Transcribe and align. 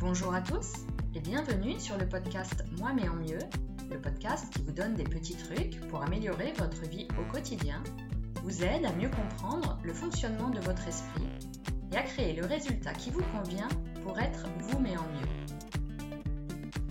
Bonjour 0.00 0.32
à 0.32 0.40
tous 0.40 0.74
et 1.16 1.18
bienvenue 1.18 1.80
sur 1.80 1.98
le 1.98 2.08
podcast 2.08 2.64
Moi 2.78 2.92
mais 2.94 3.08
en 3.08 3.16
mieux, 3.16 3.40
le 3.90 4.00
podcast 4.00 4.46
qui 4.54 4.62
vous 4.62 4.70
donne 4.70 4.94
des 4.94 5.02
petits 5.02 5.34
trucs 5.34 5.80
pour 5.88 6.04
améliorer 6.04 6.52
votre 6.56 6.82
vie 6.88 7.08
au 7.20 7.32
quotidien, 7.32 7.82
vous 8.44 8.62
aide 8.62 8.84
à 8.84 8.92
mieux 8.92 9.10
comprendre 9.10 9.76
le 9.82 9.92
fonctionnement 9.92 10.50
de 10.50 10.60
votre 10.60 10.86
esprit 10.86 11.26
et 11.92 11.96
à 11.96 12.02
créer 12.02 12.32
le 12.32 12.46
résultat 12.46 12.92
qui 12.92 13.10
vous 13.10 13.24
convient 13.36 13.68
pour 14.04 14.20
être 14.20 14.46
vous 14.60 14.78
mais 14.78 14.96
en 14.96 15.02
mieux. 15.02 15.28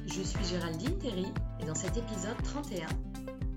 Je 0.06 0.22
suis 0.22 0.44
Géraldine 0.44 0.98
Terry 0.98 1.28
et 1.62 1.66
dans 1.66 1.76
cet 1.76 1.96
épisode 1.96 2.44
31, 2.44 2.88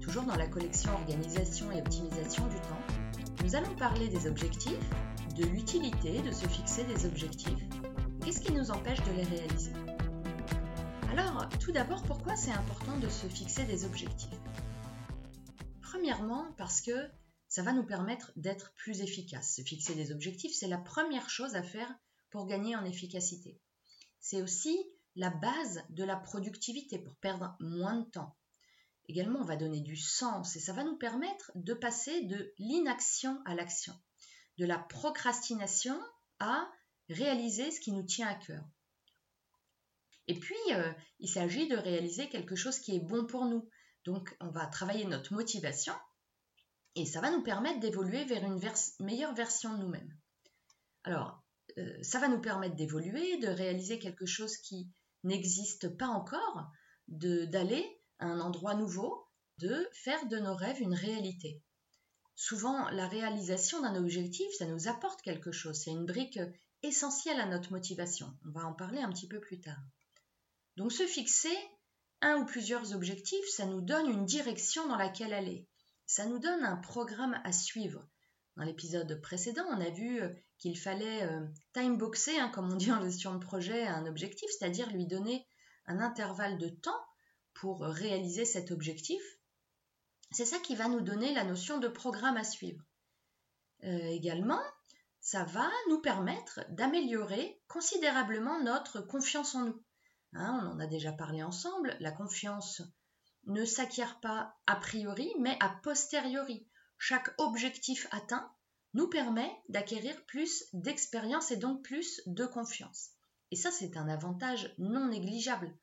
toujours 0.00 0.22
dans 0.22 0.36
la 0.36 0.46
collection 0.46 0.92
Organisation 0.92 1.72
et 1.72 1.80
optimisation 1.80 2.46
du 2.46 2.56
temps, 2.56 3.42
nous 3.42 3.56
allons 3.56 3.74
parler 3.74 4.06
des 4.06 4.28
objectifs, 4.28 4.90
de 5.36 5.44
l'utilité 5.44 6.22
de 6.22 6.30
se 6.30 6.46
fixer 6.46 6.84
des 6.84 7.04
objectifs 7.04 7.66
Qu'est-ce 8.30 8.42
qui 8.42 8.52
nous 8.52 8.70
empêche 8.70 9.02
de 9.02 9.10
les 9.10 9.24
réaliser? 9.24 9.72
Alors, 11.10 11.48
tout 11.58 11.72
d'abord, 11.72 12.04
pourquoi 12.04 12.36
c'est 12.36 12.52
important 12.52 12.96
de 12.96 13.08
se 13.08 13.26
fixer 13.26 13.64
des 13.64 13.84
objectifs? 13.84 14.38
Premièrement, 15.82 16.52
parce 16.56 16.80
que 16.80 17.10
ça 17.48 17.64
va 17.64 17.72
nous 17.72 17.84
permettre 17.84 18.30
d'être 18.36 18.72
plus 18.74 19.00
efficaces. 19.00 19.56
Se 19.56 19.62
fixer 19.62 19.96
des 19.96 20.12
objectifs, 20.12 20.54
c'est 20.54 20.68
la 20.68 20.78
première 20.78 21.28
chose 21.28 21.56
à 21.56 21.64
faire 21.64 21.92
pour 22.30 22.46
gagner 22.46 22.76
en 22.76 22.84
efficacité. 22.84 23.58
C'est 24.20 24.42
aussi 24.42 24.78
la 25.16 25.30
base 25.30 25.82
de 25.88 26.04
la 26.04 26.14
productivité 26.14 27.00
pour 27.00 27.16
perdre 27.16 27.56
moins 27.58 27.96
de 27.96 28.10
temps. 28.10 28.36
Également, 29.08 29.40
on 29.40 29.44
va 29.44 29.56
donner 29.56 29.80
du 29.80 29.96
sens 29.96 30.54
et 30.54 30.60
ça 30.60 30.72
va 30.72 30.84
nous 30.84 30.98
permettre 30.98 31.50
de 31.56 31.74
passer 31.74 32.26
de 32.26 32.54
l'inaction 32.58 33.42
à 33.44 33.56
l'action, 33.56 33.94
de 34.58 34.66
la 34.66 34.78
procrastination 34.78 36.00
à 36.38 36.70
réaliser 37.10 37.70
ce 37.70 37.80
qui 37.80 37.92
nous 37.92 38.02
tient 38.02 38.28
à 38.28 38.34
cœur. 38.34 38.64
Et 40.26 40.34
puis, 40.38 40.54
euh, 40.70 40.92
il 41.18 41.28
s'agit 41.28 41.68
de 41.68 41.76
réaliser 41.76 42.28
quelque 42.28 42.56
chose 42.56 42.78
qui 42.78 42.94
est 42.94 43.00
bon 43.00 43.26
pour 43.26 43.46
nous. 43.46 43.68
Donc, 44.04 44.36
on 44.40 44.50
va 44.50 44.66
travailler 44.66 45.04
notre 45.04 45.32
motivation 45.34 45.94
et 46.94 47.06
ça 47.06 47.20
va 47.20 47.30
nous 47.30 47.42
permettre 47.42 47.80
d'évoluer 47.80 48.24
vers 48.24 48.44
une 48.44 48.60
meilleure 49.00 49.34
version 49.34 49.74
de 49.74 49.82
nous-mêmes. 49.82 50.16
Alors, 51.04 51.42
euh, 51.78 52.02
ça 52.02 52.18
va 52.18 52.28
nous 52.28 52.40
permettre 52.40 52.76
d'évoluer, 52.76 53.38
de 53.38 53.48
réaliser 53.48 53.98
quelque 53.98 54.26
chose 54.26 54.56
qui 54.56 54.88
n'existe 55.24 55.88
pas 55.96 56.08
encore, 56.08 56.70
d'aller 57.08 58.00
à 58.18 58.26
un 58.26 58.40
endroit 58.40 58.74
nouveau, 58.74 59.26
de 59.58 59.88
faire 59.92 60.26
de 60.26 60.38
nos 60.38 60.54
rêves 60.54 60.80
une 60.80 60.94
réalité. 60.94 61.62
Souvent, 62.34 62.88
la 62.90 63.06
réalisation 63.06 63.82
d'un 63.82 63.96
objectif, 63.96 64.46
ça 64.56 64.66
nous 64.66 64.88
apporte 64.88 65.20
quelque 65.22 65.52
chose. 65.52 65.78
C'est 65.82 65.90
une 65.90 66.06
brique 66.06 66.38
essentiel 66.82 67.40
à 67.40 67.46
notre 67.46 67.72
motivation. 67.72 68.32
On 68.46 68.50
va 68.50 68.66
en 68.66 68.72
parler 68.72 69.00
un 69.00 69.10
petit 69.10 69.28
peu 69.28 69.40
plus 69.40 69.60
tard. 69.60 69.80
Donc 70.76 70.92
se 70.92 71.06
fixer 71.06 71.56
un 72.22 72.36
ou 72.36 72.44
plusieurs 72.44 72.94
objectifs, 72.94 73.48
ça 73.48 73.66
nous 73.66 73.80
donne 73.80 74.10
une 74.10 74.26
direction 74.26 74.86
dans 74.88 74.96
laquelle 74.96 75.32
aller. 75.32 75.66
Ça 76.06 76.26
nous 76.26 76.38
donne 76.38 76.64
un 76.64 76.76
programme 76.76 77.40
à 77.44 77.52
suivre. 77.52 78.06
Dans 78.56 78.64
l'épisode 78.64 79.20
précédent, 79.22 79.64
on 79.70 79.80
a 79.80 79.90
vu 79.90 80.20
euh, 80.20 80.28
qu'il 80.58 80.78
fallait 80.78 81.22
euh, 81.22 81.46
timeboxer, 81.72 82.38
hein, 82.38 82.50
comme 82.50 82.70
on 82.70 82.76
dit 82.76 82.92
en 82.92 83.02
gestion 83.02 83.34
de 83.34 83.38
projet, 83.38 83.86
un 83.86 84.06
objectif, 84.06 84.50
c'est-à-dire 84.50 84.90
lui 84.90 85.06
donner 85.06 85.46
un 85.86 86.00
intervalle 86.00 86.58
de 86.58 86.68
temps 86.68 87.00
pour 87.54 87.80
réaliser 87.80 88.44
cet 88.44 88.70
objectif. 88.70 89.22
C'est 90.32 90.44
ça 90.44 90.58
qui 90.58 90.76
va 90.76 90.88
nous 90.88 91.00
donner 91.00 91.34
la 91.34 91.44
notion 91.44 91.78
de 91.78 91.88
programme 91.88 92.36
à 92.36 92.44
suivre. 92.44 92.84
Euh, 93.84 94.08
également, 94.08 94.60
ça 95.20 95.44
va 95.44 95.70
nous 95.88 96.00
permettre 96.00 96.60
d'améliorer 96.70 97.60
considérablement 97.68 98.62
notre 98.62 99.00
confiance 99.00 99.54
en 99.54 99.66
nous. 99.66 99.82
Hein, 100.32 100.60
on 100.62 100.76
en 100.76 100.80
a 100.80 100.86
déjà 100.86 101.12
parlé 101.12 101.42
ensemble, 101.42 101.96
la 102.00 102.12
confiance 102.12 102.82
ne 103.46 103.64
s'acquiert 103.64 104.20
pas 104.20 104.56
a 104.66 104.76
priori, 104.76 105.32
mais 105.38 105.56
a 105.60 105.68
posteriori. 105.82 106.66
Chaque 106.98 107.34
objectif 107.38 108.06
atteint 108.10 108.50
nous 108.94 109.08
permet 109.08 109.50
d'acquérir 109.68 110.24
plus 110.26 110.64
d'expérience 110.72 111.50
et 111.50 111.56
donc 111.56 111.82
plus 111.82 112.22
de 112.26 112.46
confiance. 112.46 113.10
Et 113.50 113.56
ça, 113.56 113.70
c'est 113.70 113.96
un 113.96 114.08
avantage 114.08 114.74
non 114.78 115.08
négligeable, 115.08 115.74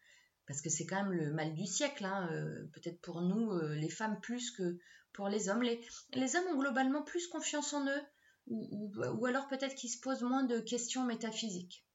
parce 0.46 0.62
que 0.62 0.70
c'est 0.70 0.86
quand 0.86 1.04
même 1.04 1.14
le 1.14 1.34
mal 1.34 1.54
du 1.54 1.66
siècle, 1.66 2.06
hein, 2.06 2.30
euh, 2.32 2.68
peut-être 2.74 3.02
pour 3.02 3.22
nous, 3.22 3.52
euh, 3.52 3.76
les 3.76 3.90
femmes, 3.90 4.20
plus 4.22 4.52
que 4.52 4.78
pour 5.14 5.30
les 5.30 5.50
hommes. 5.50 5.64
les 5.64 6.36
hommes 6.36 6.48
ont 6.54 6.60
globalement 6.60 7.02
plus 7.02 7.28
confiance 7.28 7.74
en 7.74 7.86
eux, 7.88 8.02
ou, 8.48 9.26
alors 9.26 9.48
peut-être 9.48 9.76
qu'il 9.76 9.90
se 9.90 10.00
pose 10.00 10.22
moins 10.24 10.44
de 10.44 10.60
questions 10.60 11.06
métaphysiques. 11.06 11.86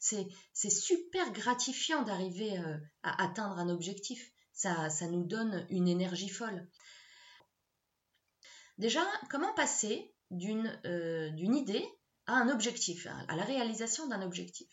C'est 0.00 0.70
super 0.70 1.32
gratifiant 1.32 2.02
d'arriver 2.02 2.58
euh, 2.58 2.76
à 3.02 3.24
atteindre 3.24 3.58
un 3.58 3.70
objectif. 3.70 4.32
Ça, 4.52 4.90
ça 4.90 5.06
nous 5.08 5.24
donne 5.24 5.66
une 5.70 5.88
énergie 5.88 6.28
folle. 6.28 6.68
Déjà, 8.76 9.02
comment 9.30 9.54
passer 9.54 10.14
d'une 10.30 10.78
euh, 10.84 11.30
idée 11.36 11.86
à 12.26 12.34
un 12.34 12.50
objectif, 12.50 13.06
à 13.28 13.34
la 13.34 13.44
réalisation 13.44 14.06
d'un 14.06 14.22
objectif? 14.22 14.68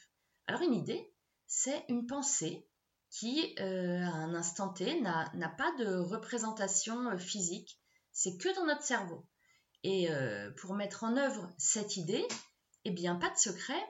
Alors 0.48 0.64
une 0.64 0.74
idée, 0.74 1.14
c'est 1.48 1.86
une 1.88 2.08
pensée 2.08 2.68
qui, 3.10 3.56
euh, 3.60 4.02
à 4.02 4.10
un 4.10 4.34
instant 4.36 4.70
T, 4.70 5.02
n'a 5.02 5.56
pas 5.58 5.72
de 5.78 5.96
représentation 5.96 7.18
physique, 7.18 7.80
c'est 8.12 8.38
que 8.38 8.54
dans 8.56 8.66
notre 8.66 8.84
cerveau. 8.84 9.26
Et 9.84 10.12
euh, 10.12 10.52
pour 10.58 10.76
mettre 10.76 11.04
en 11.04 11.18
œuvre 11.18 11.50
cette 11.58 11.98
idée, 11.98 12.26
eh 12.86 12.92
bien, 12.92 13.16
pas 13.16 13.30
de 13.30 13.38
secret, 13.38 13.82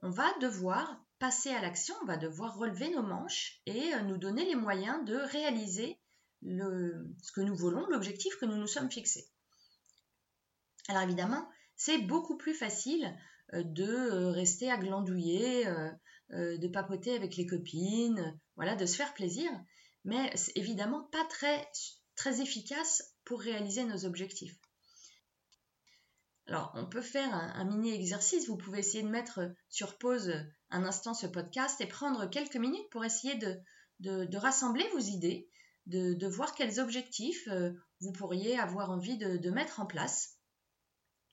on 0.00 0.10
va 0.10 0.26
devoir 0.40 1.02
passer 1.18 1.50
à 1.50 1.60
l'action, 1.60 1.94
on 2.02 2.06
va 2.06 2.16
devoir 2.16 2.56
relever 2.56 2.90
nos 2.90 3.02
manches 3.02 3.60
et 3.66 3.94
euh, 3.94 4.02
nous 4.02 4.16
donner 4.16 4.44
les 4.44 4.54
moyens 4.54 5.04
de 5.04 5.16
réaliser 5.16 5.98
ce 6.42 7.32
que 7.34 7.42
nous 7.42 7.54
voulons, 7.54 7.86
l'objectif 7.88 8.34
que 8.38 8.46
nous 8.46 8.56
nous 8.56 8.66
sommes 8.66 8.90
fixés. 8.90 9.28
Alors 10.88 11.02
évidemment, 11.02 11.46
c'est 11.76 11.98
beaucoup 11.98 12.38
plus 12.38 12.54
facile 12.54 13.14
euh, 13.52 13.62
de 13.64 14.30
rester 14.30 14.70
à 14.70 14.78
glandouiller, 14.78 15.66
de 16.30 16.68
papoter 16.68 17.16
avec 17.16 17.36
les 17.36 17.44
copines, 17.44 18.38
voilà, 18.54 18.76
de 18.76 18.86
se 18.86 18.94
faire 18.94 19.14
plaisir, 19.14 19.50
mais 20.04 20.30
c'est 20.36 20.56
évidemment 20.56 21.02
pas 21.10 21.24
très, 21.24 21.68
très 22.14 22.40
efficace 22.40 23.16
pour 23.24 23.40
réaliser 23.40 23.84
nos 23.84 24.04
objectifs. 24.04 24.56
Alors, 26.50 26.72
on 26.74 26.84
peut 26.84 27.00
faire 27.00 27.32
un, 27.32 27.64
mini 27.64 27.94
exercice. 27.94 28.48
Vous 28.48 28.56
pouvez 28.56 28.80
essayer 28.80 29.04
de 29.04 29.08
mettre 29.08 29.38
sur 29.68 29.98
pause 29.98 30.32
un 30.70 30.82
instant 30.82 31.14
ce 31.14 31.28
podcast 31.28 31.80
et 31.80 31.86
prendre 31.86 32.28
quelques 32.28 32.56
minutes 32.56 32.90
pour 32.90 33.04
essayer 33.04 33.36
de, 33.36 34.36
rassembler 34.36 34.84
vos 34.88 34.98
idées, 34.98 35.48
de, 35.86 36.26
voir 36.26 36.56
quels 36.56 36.80
objectifs 36.80 37.46
euh, 37.46 37.70
vous 38.00 38.10
pourriez 38.10 38.58
avoir 38.58 38.90
envie 38.90 39.16
de, 39.16 39.50
mettre 39.50 39.78
en 39.78 39.86
place. 39.86 40.38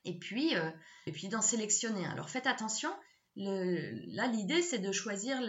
Et 0.05 0.19
puis, 0.19 0.55
euh, 0.55 0.69
et 1.07 1.11
puis 1.11 1.29
d'en 1.29 1.41
sélectionner 1.41 2.05
un. 2.05 2.11
Alors, 2.11 2.29
faites 2.29 2.45
attention. 2.45 2.91
là, 3.37 4.27
l'idée, 4.27 4.61
c'est 4.61 4.77
de 4.77 4.91
choisir 4.91 5.41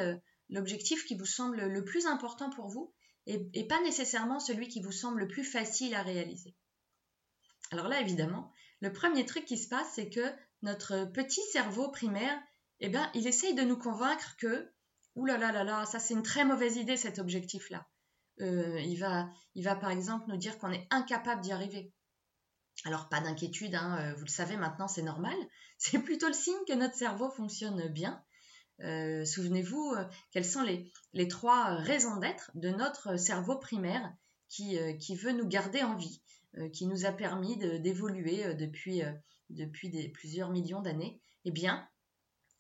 l'objectif 0.49 1.05
qui 1.05 1.15
vous 1.15 1.27
semble 1.27 1.61
le 1.67 1.85
plus 1.85 2.07
important 2.07 2.49
pour 2.49 2.69
vous 2.69 2.95
et 3.27 3.69
pas 3.69 3.83
nécessairement 3.83 4.41
celui 4.41 4.69
qui 4.69 4.81
vous 4.81 4.93
semble 4.93 5.21
le 5.21 5.29
plus 5.29 5.45
facile 5.45 5.95
à 5.95 6.03
réaliser. 6.03 6.57
Alors 7.71 7.89
là, 7.89 8.01
évidemment, 8.01 8.51
le 8.81 8.93
premier 8.93 9.27
truc 9.27 9.45
qui 9.45 9.59
se 9.59 9.69
passe, 9.69 9.93
c'est 9.95 10.09
que 10.09 10.33
notre 10.63 11.05
petit 11.07 11.43
cerveau 11.53 11.91
primaire, 11.91 12.39
eh 12.81 12.89
bien, 12.89 13.11
il 13.15 13.27
essaye 13.27 13.55
de 13.55 13.63
nous 13.63 13.77
convaincre 13.77 14.37
que, 14.37 14.71
ouh 15.17 15.27
là 15.27 15.37
là 15.37 15.53
là 15.53 15.65
là, 15.65 15.85
ça 15.87 15.99
c'est 15.99 16.15
une 16.15 16.23
très 16.23 16.45
mauvaise 16.45 16.77
idée 16.77 16.97
cet 16.97 17.19
objectif-là. 17.19 17.87
Euh, 18.41 18.81
il, 18.81 18.99
va, 18.99 19.75
par 19.77 19.91
exemple 19.91 20.27
nous 20.29 20.37
dire 20.37 20.59
qu'on 20.59 20.71
est 20.71 20.87
incapable 20.91 21.41
d'y 21.41 21.51
arriver. 21.51 21.93
Alors 22.85 23.09
pas 23.09 23.21
d'inquiétude, 23.21 23.75
hein, 23.75 23.99
euh, 24.01 24.15
vous 24.15 24.25
le 24.25 24.31
savez 24.31 24.57
maintenant, 24.57 24.87
c'est 24.87 25.03
normal. 25.03 25.37
C'est 25.81 26.01
plutôt 26.01 26.27
le 26.27 26.33
signe 26.33 26.59
que 26.67 26.73
notre 26.73 26.97
cerveau 26.97 27.31
fonctionne 27.31 27.87
bien. 27.89 28.21
Euh, 28.81 29.25
souvenez-vous, 29.25 29.95
quelles 30.33 30.45
sont 30.45 30.63
les, 30.63 31.29
trois 31.29 31.77
raisons 31.77 32.17
d'être 32.17 32.51
de 32.55 32.71
notre 32.71 33.17
cerveau 33.17 33.57
primaire 33.59 34.13
qui 34.49 35.15
veut 35.15 35.31
nous 35.31 35.47
garder 35.47 35.85
en 35.85 35.95
vie. 35.95 36.21
Euh, 36.57 36.71
qui 36.71 36.87
nous 36.87 37.05
a 37.05 37.13
permis 37.13 37.59
d'évoluer 37.59 38.47
euh, 38.47 38.55
depuis, 38.55 39.03
euh, 39.03 39.13
plusieurs 40.15 40.49
millions 40.49 40.81
d'années, 40.81 41.21
eh 41.45 41.51
bien, 41.51 41.87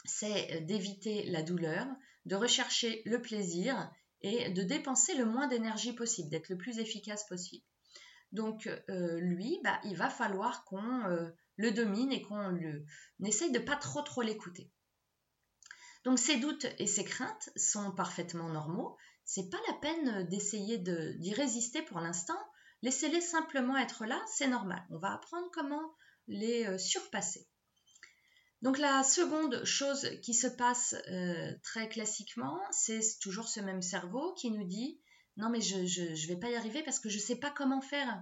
c'est 0.04 0.60
d'éviter 0.66 1.24
la 1.24 1.42
douleur, 1.42 1.86
de 2.26 2.36
rechercher 2.36 3.02
le 3.06 3.22
plaisir 3.22 3.90
et 4.20 4.50
de 4.50 4.62
dépenser 4.62 5.14
le 5.14 5.24
moins 5.24 5.48
d'énergie 5.48 5.94
possible, 5.94 6.28
d'être 6.28 6.50
le 6.50 6.58
plus 6.58 6.78
efficace 6.78 7.26
possible. 7.26 7.64
Donc 8.32 8.68
lui, 8.88 9.58
bah, 9.64 9.80
il 9.84 9.96
va 9.96 10.08
falloir 10.10 10.64
qu'on 10.64 11.30
le 11.56 11.70
domine 11.72 12.12
et 12.12 12.22
qu'on 12.22 12.48
le 12.48 12.84
essaye 13.24 13.52
de 13.52 13.58
pas 13.58 13.76
trop 13.76 14.02
trop 14.02 14.22
l'écouter. 14.22 14.70
Donc 16.04 16.18
ces 16.18 16.38
doutes 16.38 16.66
et 16.78 16.86
ces 16.86 17.04
craintes 17.04 17.50
sont 17.56 17.92
parfaitement 17.92 18.48
normaux. 18.48 18.96
C'est 19.24 19.50
pas 19.50 19.60
la 19.68 19.74
peine 19.74 20.28
d'essayer 20.28 20.78
d'y 20.78 21.34
résister 21.34 21.82
pour 21.82 22.00
l'instant. 22.00 22.38
Laissez-les 22.82 23.20
simplement 23.20 23.76
être 23.76 24.06
là, 24.06 24.22
c'est 24.26 24.46
normal. 24.46 24.84
On 24.90 24.98
va 24.98 25.12
apprendre 25.12 25.50
comment 25.52 25.94
les 26.28 26.66
euh, 26.66 26.78
surpasser. 26.78 27.46
Donc 28.62 28.78
la 28.78 29.04
seconde 29.04 29.64
chose 29.64 30.10
qui 30.22 30.34
se 30.34 30.48
passe 30.48 30.94
euh, 31.10 31.52
très 31.62 31.88
classiquement, 31.88 32.60
c'est 32.70 33.00
toujours 33.20 33.48
ce 33.48 33.60
même 33.60 33.82
cerveau 33.82 34.34
qui 34.34 34.50
nous 34.50 34.64
dit 34.64 35.00
non 35.36 35.50
mais 35.50 35.60
je 35.60 35.76
ne 35.76 36.26
vais 36.26 36.40
pas 36.40 36.50
y 36.50 36.56
arriver 36.56 36.82
parce 36.82 36.98
que 36.98 37.08
je 37.08 37.16
ne 37.16 37.22
sais 37.22 37.36
pas 37.36 37.50
comment 37.50 37.80
faire. 37.80 38.20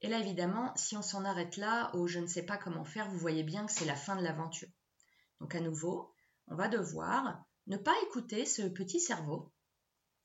Et 0.00 0.08
là 0.08 0.18
évidemment, 0.18 0.72
si 0.76 0.96
on 0.96 1.02
s'en 1.02 1.26
arrête 1.26 1.58
là 1.58 1.94
au 1.94 2.06
je 2.06 2.18
ne 2.18 2.26
sais 2.26 2.44
pas 2.44 2.56
comment 2.56 2.86
faire, 2.86 3.10
vous 3.10 3.18
voyez 3.18 3.42
bien 3.42 3.66
que 3.66 3.72
c'est 3.72 3.84
la 3.84 3.94
fin 3.94 4.16
de 4.16 4.22
l'aventure. 4.22 4.70
Donc 5.40 5.54
à 5.54 5.60
nouveau, 5.60 6.14
on 6.46 6.56
va 6.56 6.68
devoir 6.68 7.44
ne 7.66 7.76
pas 7.76 7.94
écouter 8.06 8.46
ce 8.46 8.62
petit 8.62 9.00
cerveau. 9.00 9.52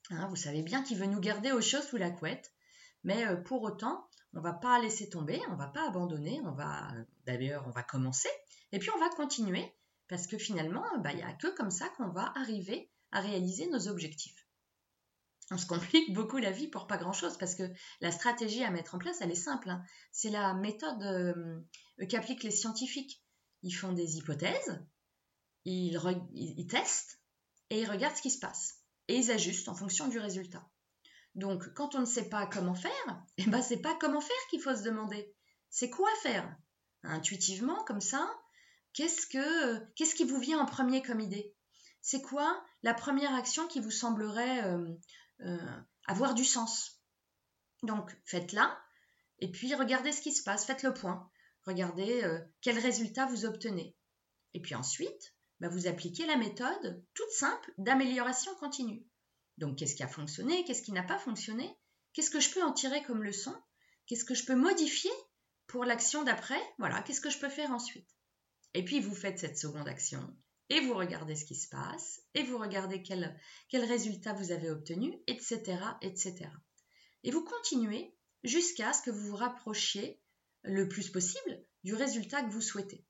Hein, 0.09 0.27
vous 0.29 0.37
savez 0.37 0.63
bien 0.63 0.83
qu'il 0.83 0.97
veut 0.97 1.05
nous 1.05 1.19
garder 1.19 1.51
au 1.51 1.59
chaud 1.59 1.81
sous 1.81 1.97
la 1.97 2.11
couette, 2.11 2.54
mais 3.05 3.25
euh, 3.25 3.37
pour 3.37 3.63
autant, 3.63 4.09
on 4.33 4.39
ne 4.39 4.43
va 4.43 4.51
pas 4.51 4.81
laisser 4.81 5.09
tomber, 5.09 5.41
on 5.47 5.53
ne 5.53 5.57
va 5.57 5.67
pas 5.67 5.87
abandonner, 5.87 6.41
on 6.43 6.51
va 6.51 6.91
d'ailleurs 7.25 7.63
on 7.67 7.71
va 7.71 7.83
commencer 7.83 8.29
et 8.73 8.79
puis 8.79 8.89
on 8.89 8.99
va 8.99 9.09
continuer 9.09 9.73
parce 10.07 10.27
que 10.27 10.37
finalement, 10.37 10.83
bah, 10.99 11.11
il 11.13 11.17
n'y 11.17 11.23
a 11.23 11.33
que 11.33 11.55
comme 11.55 11.71
ça 11.71 11.87
qu'on 11.89 12.09
va 12.09 12.33
arriver 12.35 12.91
à 13.11 13.21
réaliser 13.21 13.67
nos 13.67 13.87
objectifs. 13.87 14.45
On 15.51 15.57
se 15.57 15.65
complique 15.65 16.13
beaucoup 16.13 16.37
la 16.37 16.51
vie 16.51 16.67
pour 16.67 16.87
pas 16.87 16.97
grand-chose 16.97 17.37
parce 17.37 17.55
que 17.55 17.63
la 18.01 18.11
stratégie 18.11 18.63
à 18.63 18.71
mettre 18.71 18.95
en 18.95 18.97
place, 18.97 19.21
elle 19.21 19.31
est 19.31 19.35
simple. 19.35 19.69
Hein. 19.69 19.83
C'est 20.11 20.29
la 20.29 20.53
méthode 20.53 21.01
euh, 21.03 21.61
qu'appliquent 22.09 22.43
les 22.43 22.51
scientifiques. 22.51 23.23
Ils 23.61 23.71
font 23.71 23.93
des 23.93 24.17
hypothèses, 24.17 24.85
ils, 25.65 26.67
testent 26.69 27.19
et 27.71 27.81
ils 27.81 27.89
regardent 27.89 28.15
ce 28.15 28.21
qui 28.21 28.29
se 28.29 28.39
passe. 28.39 28.83
Et 29.07 29.17
ils 29.17 29.31
ajustent 29.31 29.69
en 29.69 29.75
fonction 29.75 30.07
du 30.07 30.19
résultat. 30.19 30.67
Donc, 31.35 31.73
quand 31.73 31.95
on 31.95 31.99
ne 31.99 32.05
sait 32.05 32.29
pas 32.29 32.47
comment 32.47 32.75
faire, 32.75 33.23
eh 33.37 33.45
ben, 33.45 33.61
c'est 33.61 33.81
pas 33.81 33.95
comment 33.95 34.21
faire 34.21 34.35
qu'il 34.49 34.61
faut 34.61 34.75
se 34.75 34.83
demander. 34.83 35.33
C'est 35.69 35.89
quoi 35.89 36.09
faire? 36.21 36.55
Intuitivement, 37.03 37.83
comme 37.83 38.01
ça, 38.01 38.27
qu'est-ce, 38.93 39.27
que, 39.27 39.85
qu'est-ce 39.93 40.15
qui 40.15 40.25
vous 40.25 40.39
vient 40.39 40.59
en 40.59 40.65
premier 40.65 41.01
comme 41.01 41.19
idée? 41.19 41.53
C'est 42.01 42.21
quoi 42.21 42.63
la 42.83 42.93
première 42.93 43.33
action 43.33 43.67
qui 43.67 43.79
vous 43.79 43.91
semblerait 43.91 44.63
euh, 44.63 44.87
euh, 45.41 45.81
avoir 46.07 46.33
du 46.33 46.45
sens? 46.45 47.01
Donc, 47.83 48.15
faites-la 48.25 48.75
et 49.39 49.51
puis 49.51 49.73
regardez 49.75 50.11
ce 50.11 50.21
qui 50.21 50.31
se 50.31 50.43
passe, 50.43 50.65
faites 50.65 50.83
le 50.83 50.93
point. 50.93 51.29
Regardez 51.65 52.23
euh, 52.23 52.39
quel 52.61 52.79
résultat 52.79 53.25
vous 53.25 53.45
obtenez. 53.45 53.95
Et 54.53 54.61
puis 54.61 54.75
ensuite, 54.75 55.35
bah, 55.59 55.67
vous 55.67 55.87
appliquez 55.87 56.25
la 56.25 56.37
méthode 56.37 57.03
toute 57.13 57.31
simple 57.31 57.73
d'amélioration 57.77 58.53
continue. 58.55 59.05
Donc, 59.57 59.77
qu'est-ce 59.77 59.95
qui 59.95 60.03
a 60.03 60.07
fonctionné 60.07 60.63
Qu'est-ce 60.65 60.81
qui 60.81 60.91
n'a 60.91 61.03
pas 61.03 61.19
fonctionné 61.19 61.77
Qu'est-ce 62.13 62.29
que 62.29 62.39
je 62.39 62.51
peux 62.51 62.63
en 62.63 62.73
tirer 62.73 63.03
comme 63.03 63.23
leçon 63.23 63.55
Qu'est-ce 64.07 64.25
que 64.25 64.35
je 64.35 64.45
peux 64.45 64.55
modifier 64.55 65.11
pour 65.67 65.85
l'action 65.85 66.23
d'après 66.23 66.59
Voilà, 66.77 67.01
qu'est-ce 67.01 67.21
que 67.21 67.29
je 67.29 67.39
peux 67.39 67.49
faire 67.49 67.71
ensuite 67.71 68.09
Et 68.73 68.83
puis, 68.83 68.99
vous 68.99 69.15
faites 69.15 69.39
cette 69.39 69.57
seconde 69.57 69.87
action 69.87 70.35
et 70.69 70.79
vous 70.81 70.93
regardez 70.93 71.35
ce 71.35 71.45
qui 71.45 71.55
se 71.55 71.69
passe 71.69 72.21
et 72.33 72.43
vous 72.43 72.57
regardez 72.57 73.03
quel, 73.03 73.37
résultat 73.71 74.33
vous 74.33 74.51
avez 74.51 74.69
obtenu, 74.69 75.13
etc., 75.27 75.77
etc. 76.01 76.49
Et 77.23 77.31
vous 77.31 77.43
continuez 77.43 78.15
jusqu'à 78.43 78.93
ce 78.93 79.01
que 79.03 79.11
vous 79.11 79.29
vous 79.29 79.35
rapprochiez 79.35 80.21
le 80.63 80.87
plus 80.87 81.09
possible 81.09 81.63
du 81.83 81.93
résultat 81.93 82.41
que 82.43 82.51
vous 82.51 82.61
souhaitez. 82.61 83.05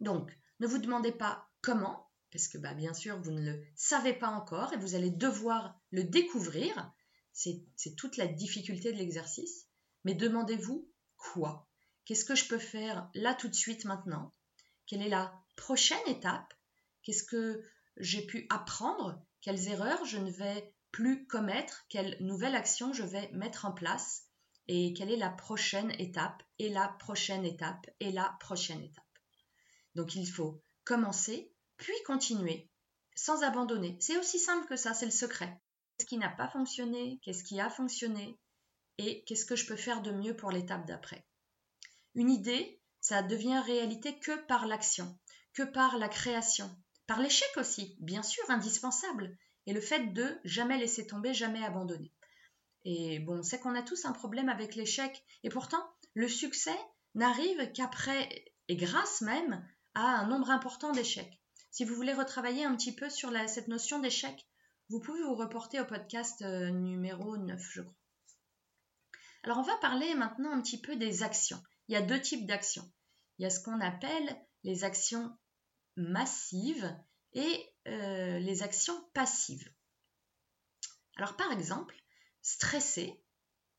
Donc, 0.00 0.30
ne 0.60 0.66
vous 0.66 0.78
demandez 0.78 1.12
pas 1.12 1.48
comment, 1.62 2.09
parce 2.30 2.48
que 2.48 2.58
bah, 2.58 2.74
bien 2.74 2.94
sûr, 2.94 3.20
vous 3.20 3.32
ne 3.32 3.42
le 3.42 3.62
savez 3.74 4.12
pas 4.12 4.28
encore 4.28 4.72
et 4.72 4.76
vous 4.76 4.94
allez 4.94 5.10
devoir 5.10 5.78
le 5.90 6.04
découvrir. 6.04 6.92
C'est 7.32 7.96
toute 7.96 8.16
la 8.16 8.26
difficulté 8.26 8.92
de 8.92 8.98
l'exercice. 8.98 9.66
Mais 10.04 10.14
demandez-vous 10.14 10.88
quoi? 11.16 11.68
Qu'est-ce 12.04 12.24
que 12.24 12.34
je 12.34 12.48
peux 12.48 12.58
faire 12.58 13.08
là 13.14 13.34
tout 13.34 13.48
de 13.48 13.54
suite 13.54 13.84
maintenant? 13.84 14.34
Quelle 14.86 15.02
est 15.02 15.08
la 15.08 15.32
prochaine 15.56 15.98
étape? 16.06 16.52
Qu'est-ce 17.02 17.22
que 17.24 17.62
j'ai 17.96 18.26
pu 18.26 18.46
apprendre? 18.50 19.22
Quelles 19.40 19.68
erreurs 19.68 20.04
je 20.04 20.18
ne 20.18 20.30
vais 20.30 20.74
plus 20.90 21.26
commettre? 21.26 21.84
Quelle 21.88 22.16
nouvelle 22.20 22.54
action 22.54 22.92
je 22.92 23.04
vais 23.04 23.30
mettre 23.32 23.64
en 23.64 23.72
place? 23.72 24.24
Et 24.68 24.92
quelle 24.92 25.10
est 25.10 25.16
la 25.16 25.30
prochaine 25.30 25.92
étape? 25.98 26.42
Et 26.58 26.68
la 26.68 26.88
prochaine 26.98 27.44
étape? 27.44 27.86
Et 28.00 28.12
la 28.12 28.36
prochaine 28.40 28.82
étape? 28.82 29.04
Donc 29.94 30.14
il 30.14 30.26
faut 30.26 30.62
commencer, 30.84 31.52
puis 31.80 31.94
continuer, 32.06 32.68
sans 33.16 33.42
abandonner. 33.42 33.96
C'est 34.00 34.18
aussi 34.18 34.38
simple 34.38 34.68
que 34.68 34.76
ça, 34.76 34.94
c'est 34.94 35.06
le 35.06 35.10
secret. 35.10 35.60
Qu'est-ce 35.96 36.06
qui 36.06 36.18
n'a 36.18 36.28
pas 36.28 36.48
fonctionné 36.48 37.18
Qu'est-ce 37.22 37.42
qui 37.42 37.58
a 37.58 37.70
fonctionné 37.70 38.38
Et 38.98 39.24
qu'est-ce 39.24 39.46
que 39.46 39.56
je 39.56 39.66
peux 39.66 39.76
faire 39.76 40.02
de 40.02 40.12
mieux 40.12 40.36
pour 40.36 40.50
l'étape 40.50 40.86
d'après 40.86 41.26
Une 42.14 42.30
idée, 42.30 42.80
ça 43.00 43.22
devient 43.22 43.58
réalité 43.60 44.18
que 44.18 44.36
par 44.46 44.66
l'action, 44.66 45.18
que 45.54 45.62
par 45.62 45.96
la 45.96 46.08
création, 46.08 46.70
par 47.06 47.20
l'échec 47.20 47.50
aussi, 47.56 47.96
bien 47.98 48.22
sûr, 48.22 48.44
indispensable, 48.50 49.36
et 49.66 49.72
le 49.72 49.80
fait 49.80 50.12
de 50.12 50.38
jamais 50.44 50.78
laisser 50.78 51.06
tomber, 51.06 51.32
jamais 51.32 51.64
abandonner. 51.64 52.12
Et 52.84 53.20
bon, 53.20 53.42
c'est 53.42 53.58
qu'on 53.58 53.74
a 53.74 53.82
tous 53.82 54.04
un 54.04 54.12
problème 54.12 54.50
avec 54.50 54.74
l'échec, 54.74 55.24
et 55.42 55.48
pourtant, 55.48 55.82
le 56.14 56.28
succès 56.28 56.78
n'arrive 57.14 57.72
qu'après, 57.72 58.28
et 58.68 58.76
grâce 58.76 59.22
même 59.22 59.66
a 59.94 60.02
un 60.02 60.26
nombre 60.28 60.50
important 60.50 60.92
d'échecs. 60.92 61.39
Si 61.70 61.84
vous 61.84 61.94
voulez 61.94 62.12
retravailler 62.12 62.64
un 62.64 62.74
petit 62.76 62.94
peu 62.94 63.08
sur 63.08 63.32
cette 63.48 63.68
notion 63.68 64.00
d'échec, 64.00 64.46
vous 64.88 65.00
pouvez 65.00 65.22
vous 65.22 65.36
reporter 65.36 65.78
au 65.80 65.84
podcast 65.84 66.42
euh, 66.42 66.70
numéro 66.70 67.36
9, 67.36 67.60
je 67.60 67.82
crois. 67.82 67.94
Alors 69.44 69.58
on 69.58 69.62
va 69.62 69.76
parler 69.78 70.14
maintenant 70.14 70.52
un 70.52 70.60
petit 70.60 70.80
peu 70.80 70.96
des 70.96 71.22
actions. 71.22 71.62
Il 71.88 71.94
y 71.94 71.96
a 71.96 72.02
deux 72.02 72.20
types 72.20 72.46
d'actions. 72.46 72.90
Il 73.38 73.44
y 73.44 73.46
a 73.46 73.50
ce 73.50 73.60
qu'on 73.60 73.80
appelle 73.80 74.36
les 74.64 74.84
actions 74.84 75.34
massives 75.96 76.94
et 77.32 77.72
euh, 77.86 78.38
les 78.40 78.62
actions 78.62 79.00
passives. 79.14 79.72
Alors 81.16 81.36
par 81.36 81.52
exemple, 81.52 81.94
stresser, 82.42 83.22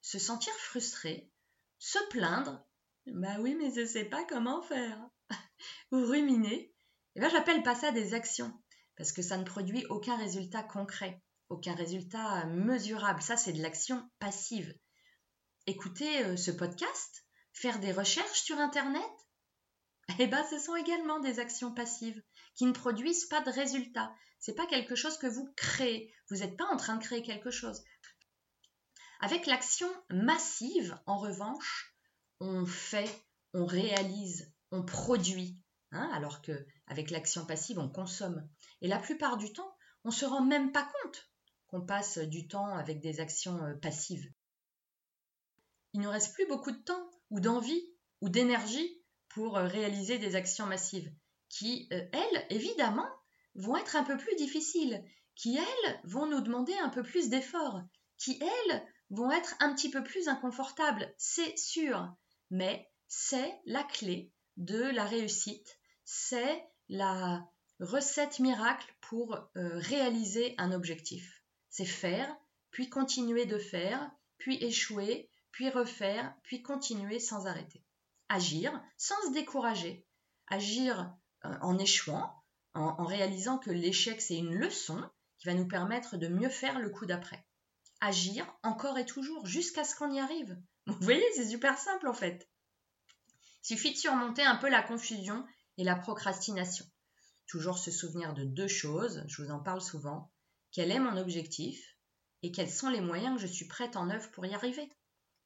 se 0.02 0.18
sentir 0.18 0.54
frustré, 0.54 1.30
se 1.78 2.00
plaindre, 2.10 2.66
bah 3.06 3.38
oui 3.40 3.56
mais 3.56 3.72
je 3.74 3.82
ne 3.82 3.86
sais 3.86 4.06
pas 4.06 4.24
comment 4.26 4.62
faire 4.62 5.00
ou 5.92 6.06
ruminer, 6.06 6.71
eh 7.16 7.20
ben, 7.20 7.30
j'appelle 7.30 7.64
pas 7.64 7.76
ça 7.76 7.92
des 7.92 8.14
actions, 8.14 8.54
parce 8.96 9.12
que 9.12 9.22
ça 9.22 9.38
ne 9.38 9.44
produit 9.44 9.86
aucun 9.88 10.18
résultat 10.18 10.64
concret, 10.64 11.22
aucun 11.50 11.76
résultat 11.76 12.46
mesurable. 12.46 13.22
Ça, 13.22 13.38
c'est 13.38 13.54
de 13.54 13.62
l'action 13.62 14.10
passive. 14.20 14.74
Écouter 15.68 16.24
euh, 16.24 16.38
ce 16.38 16.52
podcast, 16.52 17.26
faire 17.54 17.80
des 17.80 17.92
recherches 17.92 18.42
sur 18.42 18.58
Internet, 18.60 19.12
eh 20.20 20.28
ben, 20.28 20.44
ce 20.50 20.58
sont 20.58 20.76
également 20.76 21.20
des 21.20 21.40
actions 21.40 21.74
passives 21.74 22.22
qui 22.56 22.66
ne 22.66 22.72
produisent 22.72 23.26
pas 23.26 23.42
de 23.42 23.52
résultats. 23.52 24.14
C'est 24.40 24.56
pas 24.56 24.66
quelque 24.66 24.96
chose 24.96 25.18
que 25.18 25.28
vous 25.28 25.52
créez. 25.56 26.14
Vous 26.30 26.38
n'êtes 26.38 26.58
pas 26.58 26.68
en 26.72 26.78
train 26.78 26.96
de 26.96 27.04
créer 27.04 27.22
quelque 27.22 27.52
chose. 27.52 27.84
Avec 29.20 29.46
l'action 29.46 29.88
massive, 30.10 30.98
en 31.06 31.18
revanche, 31.18 31.96
on 32.40 32.66
fait, 32.66 33.24
on 33.54 33.66
réalise, 33.66 34.52
on 34.72 34.84
produit, 34.84 35.61
hein, 35.92 36.10
alors 36.14 36.42
que 36.42 36.66
avec 36.88 37.12
l'action 37.12 37.46
passive, 37.46 37.80
on 37.80 37.90
consomme. 37.90 38.48
Et 38.82 38.88
la 38.88 39.00
plupart 39.00 39.38
du 39.38 39.52
temps, 39.54 39.76
on 40.04 40.10
ne 40.10 40.14
se 40.14 40.26
rend 40.26 40.44
même 40.44 40.72
pas 40.72 40.90
compte 41.02 41.30
qu'on 41.68 41.86
passe 41.86 42.18
du 42.18 42.48
temps 42.48 42.76
avec 42.76 43.00
des 43.00 43.20
actions 43.20 43.64
euh, 43.64 43.74
passives. 43.76 44.32
Il 45.94 46.02
ne 46.02 46.08
reste 46.08 46.34
plus 46.34 46.48
beaucoup 46.48 46.72
de 46.72 46.84
temps, 46.84 47.10
ou 47.30 47.40
d'envie, 47.40 47.84
ou 48.22 48.30
d'énergie 48.30 49.02
pour 49.30 49.58
euh, 49.58 49.68
réaliser 49.68 50.18
des 50.18 50.36
actions 50.36 50.66
massives, 50.66 51.12
qui, 51.50 51.88
euh, 51.94 52.06
elles, 52.12 52.46
évidemment, 52.50 53.10
vont 53.56 53.78
être 53.78 53.96
un 53.96 54.04
peu 54.04 54.18
plus 54.18 54.36
difficiles, 54.36 55.04
qui, 55.36 55.58
elles, 55.58 56.00
vont 56.04 56.28
nous 56.28 56.42
demander 56.42 56.74
un 56.78 56.90
peu 56.90 57.04
plus 57.04 57.30
d'efforts, 57.30 57.82
qui, 58.18 58.42
elles, 58.42 58.84
vont 59.10 59.32
être 59.32 59.56
un 59.60 59.74
petit 59.74 59.90
peu 59.90 60.04
plus 60.04 60.28
inconfortables, 60.28 61.14
c'est 61.18 61.58
sûr, 61.58 62.14
mais 62.50 62.90
c'est 63.08 63.60
la 63.66 63.84
clé 63.84 64.32
de 64.58 64.80
la 64.80 65.06
réussite. 65.06 65.78
C'est 66.14 66.62
la 66.90 67.50
recette 67.80 68.40
miracle 68.40 68.94
pour 69.00 69.34
euh, 69.56 69.80
réaliser 69.80 70.56
un 70.58 70.74
objectif. 70.74 71.42
C'est 71.70 71.86
faire, 71.86 72.36
puis 72.70 72.90
continuer 72.90 73.46
de 73.46 73.58
faire, 73.58 74.12
puis 74.38 74.62
échouer, 74.62 75.30
puis 75.52 75.70
refaire, 75.70 76.36
puis 76.44 76.62
continuer 76.62 77.22
sans 77.22 77.48
arrêter. 77.48 77.82
Agir 78.28 78.78
sans 78.98 79.16
se 79.26 79.32
décourager. 79.32 80.06
Agir 80.48 81.16
euh, 81.46 81.56
en 81.62 81.78
échouant, 81.78 82.44
en 82.74 83.06
réalisant 83.06 83.58
que 83.58 83.72
l'échec 83.72 84.20
c'est 84.20 84.38
une 84.38 84.56
leçon 84.56 85.02
qui 85.38 85.48
va 85.48 85.54
nous 85.54 85.68
permettre 85.68 86.18
de 86.18 86.28
mieux 86.28 86.50
faire 86.50 86.80
le 86.80 86.90
coup 86.90 87.06
d'après. 87.06 87.48
Agir 88.02 88.46
encore 88.64 88.98
et 88.98 89.06
toujours 89.06 89.46
jusqu'à 89.46 89.86
ce 89.86 89.96
qu'on 89.96 90.12
y 90.12 90.20
arrive. 90.20 90.62
Vous 90.88 90.98
voyez, 91.00 91.26
c'est 91.36 91.48
super 91.48 91.78
simple 91.78 92.10
en 92.10 92.14
fait. 92.14 92.50
Suffit 93.62 93.94
de 93.94 93.98
surmonter 93.98 94.44
un 94.44 94.58
peu 94.58 94.68
la 94.68 94.84
confusion 94.84 95.46
et 95.78 95.84
la 95.84 95.96
procrastination. 95.96 96.86
Toujours 97.48 97.78
se 97.78 97.92
souvenir 97.92 98.34
de 98.34 98.44
deux 98.44 98.68
choses, 98.68 99.24
je 99.28 99.42
vous 99.42 99.52
en 99.52 99.60
parle 99.60 99.82
souvent. 99.82 100.32
Quel 100.72 100.92
est 100.92 101.00
mon 101.00 101.18
objectif 101.18 101.98
et 102.44 102.52
quels 102.52 102.70
sont 102.72 102.90
les 102.90 103.02
moyens 103.02 103.36
que 103.36 103.48
je 103.48 103.52
suis 103.52 103.68
prête 103.68 103.96
en 103.96 104.10
œuvre 104.10 104.30
pour 104.32 104.46
y 104.46 104.54
arriver. 104.54 104.90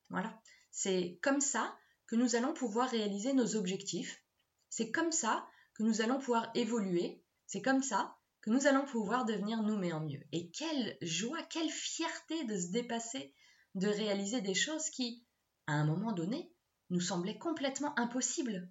Voilà. 0.09 0.39
C'est 0.71 1.19
comme 1.21 1.41
ça 1.41 1.75
que 2.07 2.15
nous 2.15 2.35
allons 2.35 2.53
pouvoir 2.53 2.89
réaliser 2.89 3.33
nos 3.33 3.55
objectifs. 3.55 4.23
C'est 4.69 4.91
comme 4.91 5.11
ça 5.11 5.47
que 5.73 5.83
nous 5.83 6.01
allons 6.01 6.19
pouvoir 6.19 6.51
évoluer, 6.55 7.23
c'est 7.47 7.61
comme 7.61 7.83
ça 7.83 8.15
que 8.41 8.49
nous 8.49 8.67
allons 8.67 8.85
pouvoir 8.85 9.25
devenir 9.25 9.63
nous-mêmes 9.63 10.05
mieux. 10.05 10.23
Et 10.31 10.49
quelle 10.51 10.97
joie, 11.01 11.41
quelle 11.43 11.69
fierté 11.69 12.45
de 12.45 12.57
se 12.57 12.67
dépasser, 12.67 13.33
de 13.73 13.87
réaliser 13.87 14.41
des 14.41 14.53
choses 14.53 14.89
qui, 14.89 15.25
à 15.67 15.73
un 15.73 15.85
moment 15.85 16.11
donné, 16.11 16.51
nous 16.91 17.01
semblaient 17.01 17.39
complètement 17.39 17.97
impossibles. 17.97 18.69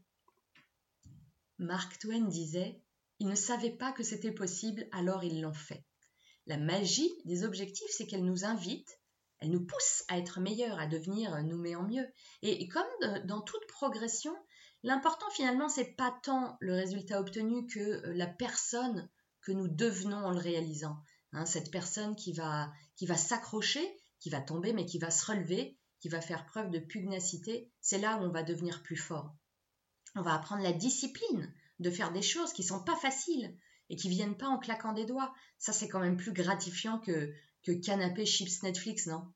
Mark 1.58 1.99
Twain 1.99 2.26
disait 2.26 2.80
Ils 3.20 3.28
ne 3.28 3.34
savaient 3.34 3.76
pas 3.76 3.92
que 3.92 4.02
c'était 4.02 4.32
possible, 4.32 4.88
alors 4.92 5.25
ils 5.25 5.40
l'ont 5.40 5.54
fait. 5.54 5.84
La 6.46 6.58
magie 6.58 7.11
des 7.25 7.44
objectifs, 7.44 7.90
c'est 7.90 8.06
qu'elle 8.06 8.25
nous 8.25 8.44
invite, 8.44 8.99
elle 9.40 9.50
nous 9.50 9.64
pousse 9.64 10.04
à 10.08 10.18
être 10.18 10.40
meilleurs, 10.40 10.78
à 10.78 10.87
devenir 10.87 11.42
nous-mêmes 11.42 11.87
mieux. 11.87 12.06
Et, 12.42 12.68
comme 12.68 13.26
dans 13.26 13.40
toute 13.40 13.66
progression, 13.66 14.34
l'important 14.82 15.30
finalement, 15.30 15.68
c'est 15.68 15.94
pas 15.96 16.18
tant 16.23 16.56
le 16.61 16.75
résultat 16.75 17.20
obtenu 17.20 17.66
que 17.66 17.80
euh, 17.80 18.14
la 18.14 18.26
personne 18.26 19.08
que 19.42 19.52
nous 19.52 19.68
devenons 19.68 20.16
en 20.16 20.30
le 20.30 20.38
réalisant. 20.38 20.96
Hein, 21.32 21.46
cette 21.46 21.70
personne 21.70 22.16
qui 22.16 22.32
va, 22.32 22.73
qui 22.96 23.06
va 23.06 23.16
s'accrocher, 23.16 23.84
qui 24.20 24.30
va 24.30 24.40
tomber, 24.40 24.73
mais 24.73 24.87
qui 24.87 24.99
va 24.99 25.11
se 25.11 25.26
relever, 25.26 25.78
qui 26.00 26.08
va 26.08 26.20
faire 26.20 26.46
preuve 26.46 26.70
de 26.70 26.78
pugnacité, 26.78 27.70
c'est 27.80 27.99
là 27.99 28.16
où 28.16 28.23
on 28.23 28.30
va 28.30 28.42
devenir 28.42 28.82
plus 28.82 28.96
fort. 28.96 29.34
On 30.14 30.23
va 30.23 30.35
apprendre 30.35 30.62
la 30.62 30.73
discipline 30.73 31.52
de 31.80 31.90
faire 31.90 32.12
des 32.12 32.23
choses 32.23 32.52
qui 32.52 32.62
sont 32.62 32.83
pas 32.83 32.97
faciles 32.97 33.56
et 33.90 33.97
qui 33.97 34.09
viennent 34.09 34.37
pas 34.37 34.49
en 34.49 34.59
claquant 34.59 34.92
des 34.92 35.04
doigts. 35.04 35.35
Ça, 35.59 35.73
c'est 35.73 35.88
quand 35.88 36.00
même 36.00 36.16
plus 36.16 36.33
gratifiant 36.33 36.99
que, 36.99 37.33
que 37.64 37.73
canapé 37.73 38.25
chips 38.25 38.62
Netflix, 38.62 39.06
non? 39.06 39.33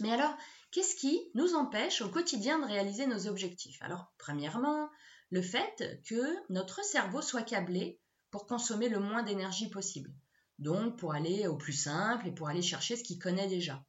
Mais 0.00 0.12
alors, 0.12 0.36
qu'est-ce 0.70 0.94
qui 0.94 1.30
nous 1.34 1.54
empêche 1.54 2.02
au 2.02 2.08
quotidien 2.08 2.58
de 2.58 2.66
réaliser 2.66 3.06
nos 3.06 3.26
objectifs? 3.26 3.80
Alors, 3.82 4.12
premièrement, 4.18 4.90
le 5.30 5.42
fait 5.42 6.00
que 6.06 6.52
notre 6.52 6.84
cerveau 6.84 7.22
soit 7.22 7.42
câblé 7.42 8.00
pour 8.30 8.46
consommer 8.46 8.88
le 8.88 9.00
moins 9.00 9.22
d'énergie 9.22 9.70
possible. 9.70 10.12
Donc 10.58 10.98
pour 10.98 11.14
aller 11.14 11.46
au 11.46 11.56
plus 11.56 11.72
simple 11.72 12.28
et 12.28 12.32
pour 12.32 12.48
aller 12.48 12.62
chercher 12.62 12.96
ce 12.96 13.02
qu'il 13.02 13.18
connaît 13.18 13.48
déjà. 13.48 13.84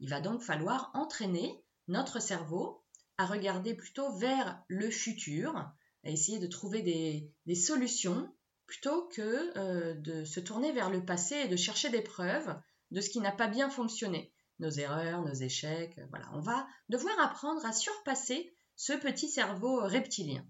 Il 0.00 0.08
va 0.08 0.20
donc 0.20 0.42
falloir 0.42 0.90
entraîner 0.94 1.64
notre 1.88 2.20
cerveau 2.20 2.81
à 3.22 3.26
regarder 3.26 3.74
plutôt 3.74 4.10
vers 4.16 4.60
le 4.66 4.90
futur, 4.90 5.56
à 5.56 6.10
essayer 6.10 6.40
de 6.40 6.48
trouver 6.48 6.82
des, 6.82 7.54
solutions 7.54 8.28
plutôt 8.66 9.06
que 9.08 9.56
euh, 9.56 9.94
de 9.94 10.24
se 10.24 10.40
tourner 10.40 10.72
vers 10.72 10.90
le 10.90 11.04
passé 11.04 11.36
et 11.36 11.48
de 11.48 11.56
chercher 11.56 11.88
des 11.88 12.02
preuves 12.02 12.52
de 12.90 13.00
ce 13.00 13.10
qui 13.10 13.20
n'a 13.20 13.30
pas 13.30 13.46
bien 13.46 13.70
fonctionné, 13.70 14.32
nos 14.58 14.70
erreurs, 14.70 15.22
nos 15.22 15.34
échecs. 15.34 16.00
Voilà, 16.10 16.28
on 16.32 16.40
va 16.40 16.66
devoir 16.88 17.16
apprendre 17.20 17.64
à 17.64 17.72
surpasser 17.72 18.52
ce 18.74 18.92
petit 18.92 19.28
cerveau 19.28 19.76
reptilien. 19.86 20.44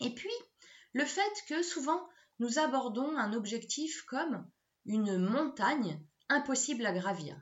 Et 0.00 0.14
puis, 0.14 0.32
le 0.94 1.04
fait 1.04 1.32
que 1.46 1.62
souvent 1.62 2.08
nous 2.38 2.58
abordons 2.58 3.18
un 3.18 3.34
objectif 3.34 4.02
comme 4.06 4.48
une 4.86 5.18
montagne 5.18 6.00
impossible 6.30 6.86
à 6.86 6.92
gravir. 6.92 7.36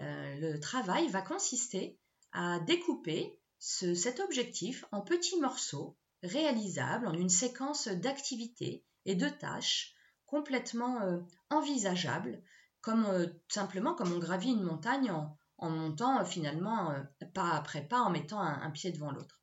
Euh, 0.00 0.34
le 0.40 0.58
travail 0.58 1.06
va 1.08 1.22
consister 1.22 2.00
à 2.32 2.58
découper 2.66 3.38
cet 3.58 4.20
objectif 4.20 4.84
en 4.92 5.00
petits 5.00 5.40
morceaux 5.40 5.96
réalisables 6.22 7.06
en 7.06 7.14
une 7.14 7.28
séquence 7.28 7.88
d'activités 7.88 8.84
et 9.04 9.14
de 9.14 9.28
tâches 9.28 9.94
complètement 10.26 11.00
euh, 11.02 11.18
envisageables, 11.50 12.42
comme 12.80 13.06
euh, 13.06 13.26
simplement 13.48 13.94
comme 13.94 14.12
on 14.12 14.18
gravit 14.18 14.50
une 14.50 14.62
montagne 14.62 15.10
en, 15.10 15.38
montant 15.58 16.24
finalement 16.24 16.94
pas 17.32 17.52
après 17.52 17.82
pas 17.88 18.00
en 18.00 18.10
mettant 18.10 18.40
un 18.40 18.70
pied 18.70 18.92
devant 18.92 19.10
l'autre. 19.10 19.40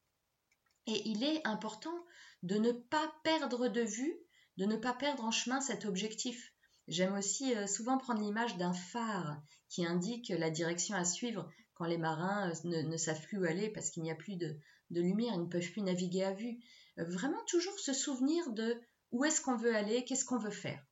Et 0.86 1.10
il 1.10 1.24
est 1.24 1.46
important 1.48 2.06
de 2.44 2.58
ne 2.58 2.72
pas 2.72 3.12
perdre 3.24 3.68
de 3.68 3.82
vue 3.82 4.16
de 4.58 4.66
ne 4.66 4.76
pas 4.76 4.94
perdre 4.94 5.24
en 5.24 5.32
chemin 5.32 5.62
cet 5.62 5.86
objectif. 5.86 6.54
J'aime 6.88 7.16
aussi 7.16 7.56
euh, 7.56 7.66
souvent 7.66 7.98
prendre 7.98 8.22
l'image 8.22 8.58
d'un 8.58 8.74
phare 8.74 9.42
qui 9.70 9.86
indique 9.86 10.30
la 10.30 10.50
direction 10.50 10.96
à 10.96 11.06
suivre 11.06 11.50
quand 11.76 11.86
les 11.86 11.98
marins 11.98 12.52
euh, 12.52 12.84
ne, 12.84 12.98
savent 12.98 13.22
plus 13.22 13.38
où 13.38 13.46
aller 13.46 13.70
parce 13.70 13.90
qu'il 13.90 14.04
n'y 14.04 14.12
a 14.12 14.16
plus 14.16 14.36
de, 14.36 14.58
lumière, 14.90 15.34
ils 15.34 15.42
ne 15.42 15.48
peuvent 15.48 15.72
plus 15.72 15.82
naviguer 15.82 16.24
à 16.24 16.34
vue. 16.34 16.60
Euh, 17.00 17.06
vraiment 17.06 17.44
toujours 17.48 17.80
se 17.80 17.94
souvenir 17.94 18.52
de 18.52 18.80
où 19.12 19.26
est-ce 19.26 19.42
qu'on 19.42 19.56
veut 19.56 19.76
aller, 19.76 20.06
qu'est-ce 20.06 20.26
qu'on 20.26 20.38
veut 20.38 20.52
faire. 20.52 20.84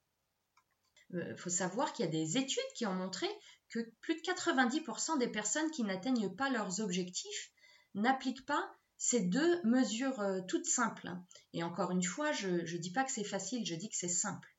Il 1.13 1.35
faut 1.38 1.50
savoir 1.50 1.91
qu'il 1.91 2.05
y 2.05 2.07
a 2.07 2.11
des 2.11 2.38
études 2.38 2.63
qui 2.75 2.85
ont 2.85 2.93
montré 2.93 3.27
que 3.69 3.79
plus 4.01 4.15
de 4.15 4.21
90% 4.21 5.17
des 5.17 5.27
personnes 5.27 5.69
qui 5.71 5.83
n'atteignent 5.83 6.33
pas 6.33 6.50
leurs 6.50 6.79
objectifs 6.79 7.51
n'appliquent 7.95 8.45
pas 8.45 8.75
ces 8.97 9.21
deux 9.21 9.61
mesures 9.63 10.19
euh, 10.19 10.41
toutes 10.47 10.67
simples. 10.67 11.07
Hein. 11.07 11.25
Et 11.53 11.63
encore 11.63 11.91
une 11.91 12.03
fois, 12.03 12.31
je 12.31 12.50
ne 12.50 12.77
dis 12.77 12.91
pas 12.91 13.03
que 13.03 13.11
c'est 13.11 13.23
facile, 13.23 13.65
je 13.65 13.75
dis 13.75 13.89
que 13.89 13.95
c'est 13.95 14.07
simple. 14.07 14.55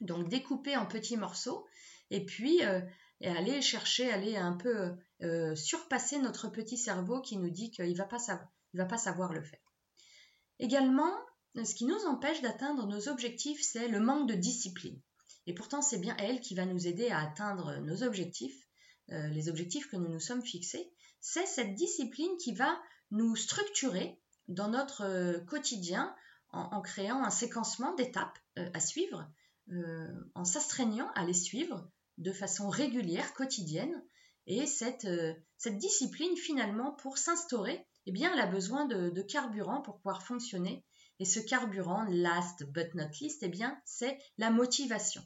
Donc 0.00 0.28
découper 0.28 0.76
en 0.76 0.86
petits 0.86 1.16
morceaux 1.16 1.66
et 2.10 2.24
puis 2.24 2.64
euh, 2.64 2.80
aller 3.24 3.62
chercher, 3.62 4.10
aller 4.10 4.36
un 4.36 4.52
peu 4.52 4.92
euh, 5.22 5.54
surpasser 5.54 6.18
notre 6.18 6.48
petit 6.48 6.76
cerveau 6.76 7.20
qui 7.20 7.36
nous 7.36 7.50
dit 7.50 7.70
qu'il 7.70 7.90
ne 7.90 7.96
va, 7.96 8.04
pas 8.04 8.18
va 8.74 8.84
pas 8.84 8.98
savoir 8.98 9.32
le 9.32 9.42
faire. 9.42 9.60
Également, 10.58 11.12
ce 11.54 11.74
qui 11.74 11.86
nous 11.86 12.04
empêche 12.06 12.42
d'atteindre 12.42 12.86
nos 12.86 13.08
objectifs, 13.08 13.62
c'est 13.62 13.88
le 13.88 14.00
manque 14.00 14.28
de 14.28 14.34
discipline. 14.34 15.00
Et 15.46 15.54
pourtant, 15.54 15.80
c'est 15.80 15.98
bien 15.98 16.16
elle 16.18 16.40
qui 16.40 16.54
va 16.54 16.66
nous 16.66 16.86
aider 16.86 17.08
à 17.08 17.20
atteindre 17.20 17.76
nos 17.78 18.02
objectifs, 18.02 18.66
les 19.08 19.48
objectifs 19.48 19.88
que 19.88 19.96
nous 19.96 20.08
nous 20.08 20.20
sommes 20.20 20.44
fixés. 20.44 20.92
C'est 21.20 21.46
cette 21.46 21.74
discipline 21.74 22.36
qui 22.38 22.52
va 22.52 22.78
nous 23.10 23.36
structurer 23.36 24.20
dans 24.48 24.68
notre 24.68 25.02
euh, 25.02 25.40
quotidien 25.40 26.14
en, 26.50 26.80
créant 26.80 27.22
un 27.22 27.30
séquencement 27.30 27.94
d'étapes 27.94 28.38
euh, 28.58 28.70
à 28.72 28.80
suivre, 28.80 29.28
euh, 29.72 30.08
en 30.34 30.44
s'astreignant 30.44 31.10
à 31.14 31.24
les 31.24 31.34
suivre 31.34 31.90
de 32.18 32.32
façon 32.32 32.68
régulière, 32.68 33.32
quotidienne. 33.34 34.02
Et 34.46 34.66
cette, 34.66 35.08
cette 35.58 35.78
discipline, 35.78 36.36
finalement, 36.36 36.92
pour 36.92 37.18
s'instaurer, 37.18 37.86
eh 38.06 38.12
bien, 38.12 38.32
elle 38.32 38.40
a 38.40 38.46
besoin 38.46 38.86
de, 38.86 39.22
carburant 39.22 39.82
pour 39.82 39.96
pouvoir 39.96 40.22
fonctionner. 40.22 40.84
Et 41.18 41.24
ce 41.24 41.40
carburant, 41.40 42.04
last 42.08 42.64
but 42.64 42.94
not 42.94 43.10
least, 43.20 43.42
eh 43.42 43.48
bien, 43.48 43.80
c'est 43.84 44.18
la 44.38 44.50
motivation. 44.50 45.22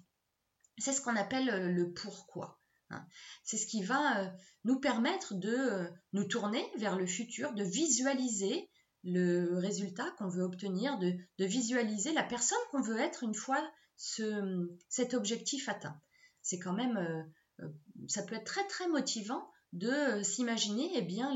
C'est 0.79 0.93
ce 0.93 1.03
qu'on 1.03 1.17
appelle 1.17 1.75
le 1.75 1.93
pourquoi. 1.93 2.61
Hein. 2.91 3.05
C'est 3.45 3.59
ce 3.59 3.67
qui 3.67 3.83
va 3.83 4.21
euh, 4.21 4.31
nous 4.65 4.81
permettre 4.81 5.35
de 5.35 5.53
euh, 5.53 5.89
nous 6.13 6.25
tourner 6.25 6.65
vers 6.79 6.97
le 6.97 7.07
futur, 7.07 7.53
de 7.53 7.65
visualiser 7.65 8.71
le 9.05 9.59
résultat 9.59 10.11
qu'on 10.19 10.29
veut 10.29 10.43
obtenir, 10.43 10.99
de, 10.99 11.17
visualiser 11.39 12.13
la 12.13 12.23
personne 12.23 12.59
qu'on 12.71 12.83
veut 12.83 12.99
être 12.99 13.23
une 13.23 13.35
fois 13.35 13.63
cet 13.97 15.15
objectif 15.15 15.69
atteint. 15.69 16.01
C'est 16.43 16.59
quand 16.59 16.73
même, 16.73 16.97
euh, 17.63 17.69
ça 18.09 18.23
peut 18.23 18.35
être 18.35 18.45
très 18.45 18.67
très 18.67 18.89
motivant 18.89 19.51
de 19.73 20.23
s'imaginer, 20.23 20.91
eh 20.97 21.03
bien, 21.03 21.33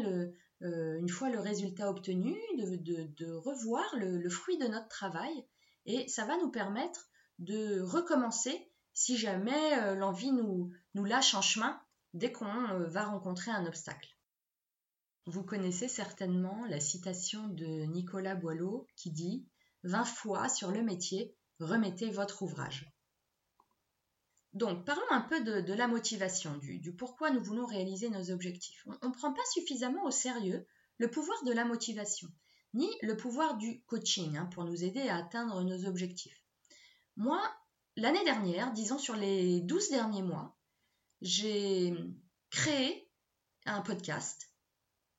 une 0.61 1.09
fois 1.09 1.31
le 1.31 1.39
résultat 1.39 1.89
obtenu, 1.89 2.37
de, 2.57 3.33
revoir 3.33 3.85
le, 3.97 4.29
fruit 4.29 4.59
de 4.59 4.67
notre 4.67 4.89
travail, 4.89 5.47
et 5.87 6.09
ça 6.09 6.25
va 6.25 6.37
nous 6.39 6.51
permettre 6.51 7.09
de 7.39 7.81
recommencer 7.81 8.71
si 8.95 9.17
jamais 9.19 9.79
euh, 9.79 9.95
l'envie 9.97 10.33
nous, 10.33 10.71
nous 10.95 11.05
lâche 11.05 11.35
en 11.35 11.43
chemin 11.43 11.81
dès 12.15 12.33
qu'on 12.33 12.47
euh, 12.47 12.87
va 12.87 13.05
rencontrer 13.05 13.51
un 13.51 13.67
obstacle. 13.67 14.09
Vous 15.27 15.43
connaissez 15.43 15.89
certainement 15.89 16.65
la 16.69 16.81
citation 16.81 17.49
de 17.49 17.67
Nicolas 17.87 18.37
Boileau 18.37 18.87
qui 18.97 19.11
dit 19.11 19.47
20 19.83 20.05
fois 20.05 20.49
sur 20.49 20.71
le 20.71 20.83
métier, 20.83 21.37
remettez 21.59 22.11
votre 22.11 22.43
ouvrage. 22.43 22.94
Donc, 24.55 24.85
parlons 24.85 25.11
un 25.11 25.21
peu 25.21 25.43
de, 25.43 25.73
la 25.73 25.89
motivation, 25.89 26.57
du, 26.59 26.95
pourquoi 26.95 27.31
nous 27.31 27.43
voulons 27.43 27.67
réaliser 27.67 28.09
nos 28.09 28.31
objectifs. 28.31 28.87
On 29.03 29.09
ne 29.09 29.15
prend 29.15 29.33
pas 29.33 29.45
suffisamment 29.53 30.05
au 30.05 30.13
sérieux 30.13 30.67
le 30.99 31.11
pouvoir 31.11 31.43
de 31.45 31.53
la 31.53 31.65
motivation, 31.65 32.29
ni 32.73 32.89
le 33.03 33.17
pouvoir 33.17 33.57
du 33.57 33.83
coaching 33.87 34.37
hein, 34.37 34.47
pour 34.47 34.65
nous 34.65 34.85
aider 34.85 35.09
à 35.09 35.17
atteindre 35.17 35.63
nos 35.65 35.87
objectifs. 35.87 36.41
Moi, 37.17 37.41
l'année 37.97 38.23
dernière, 38.25 38.73
disons 38.73 38.99
sur 38.99 39.17
les 39.17 39.61
12 39.61 39.91
derniers 39.91 40.23
mois, 40.23 40.57
j'ai 41.21 41.93
créé 42.51 43.11
un 43.67 43.81
podcast 43.81 44.53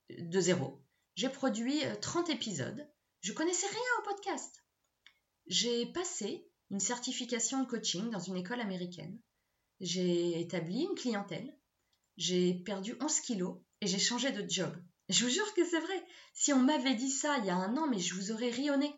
de 0.10 0.39
zéro. 0.39 0.82
J'ai 1.15 1.30
produit 1.30 1.82
30 2.01 2.30
euh, 2.30 2.34
épisodes. 2.34 2.89
Je 3.22 3.34
connaissais 3.34 3.68
rien 3.68 3.80
au 4.00 4.04
podcast. 4.04 4.63
J'ai 5.48 5.86
passé 5.88 6.50
une 6.72 6.79
certification 6.79 7.63
de 7.63 7.67
coaching 7.67 8.10
dans 8.10 8.19
une 8.19 8.38
école 8.38 8.62
américaine. 8.62 9.19
J'ai 9.79 10.39
établi 10.39 10.81
une 10.84 10.95
clientèle. 10.95 11.57
J'ai 12.17 12.53
perdu 12.53 12.95
11 13.01 13.19
kilos 13.22 13.57
et 13.81 13.88
j'ai 13.88 14.00
changé 14.00 14.31
de 14.31 14.50
job. 14.50 14.75
Je 15.10 15.25
vous 15.25 15.31
jure 15.31 15.53
que 15.53 15.65
c'est 15.65 15.79
vrai. 15.79 16.07
Si 16.34 16.53
on 16.53 16.62
m'avait 16.62 16.95
dit 16.95 17.12
ça 17.12 17.38
il 17.39 17.45
y 17.45 17.50
a 17.50 17.55
un 17.55 17.75
an, 17.77 17.88
mais 17.88 18.00
je 18.00 18.15
vous 18.15 18.31
aurais 18.31 18.50
rionné. 18.50 18.93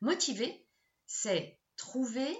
Motivé, 0.00 0.66
c'est 1.06 1.58
trouver 1.76 2.36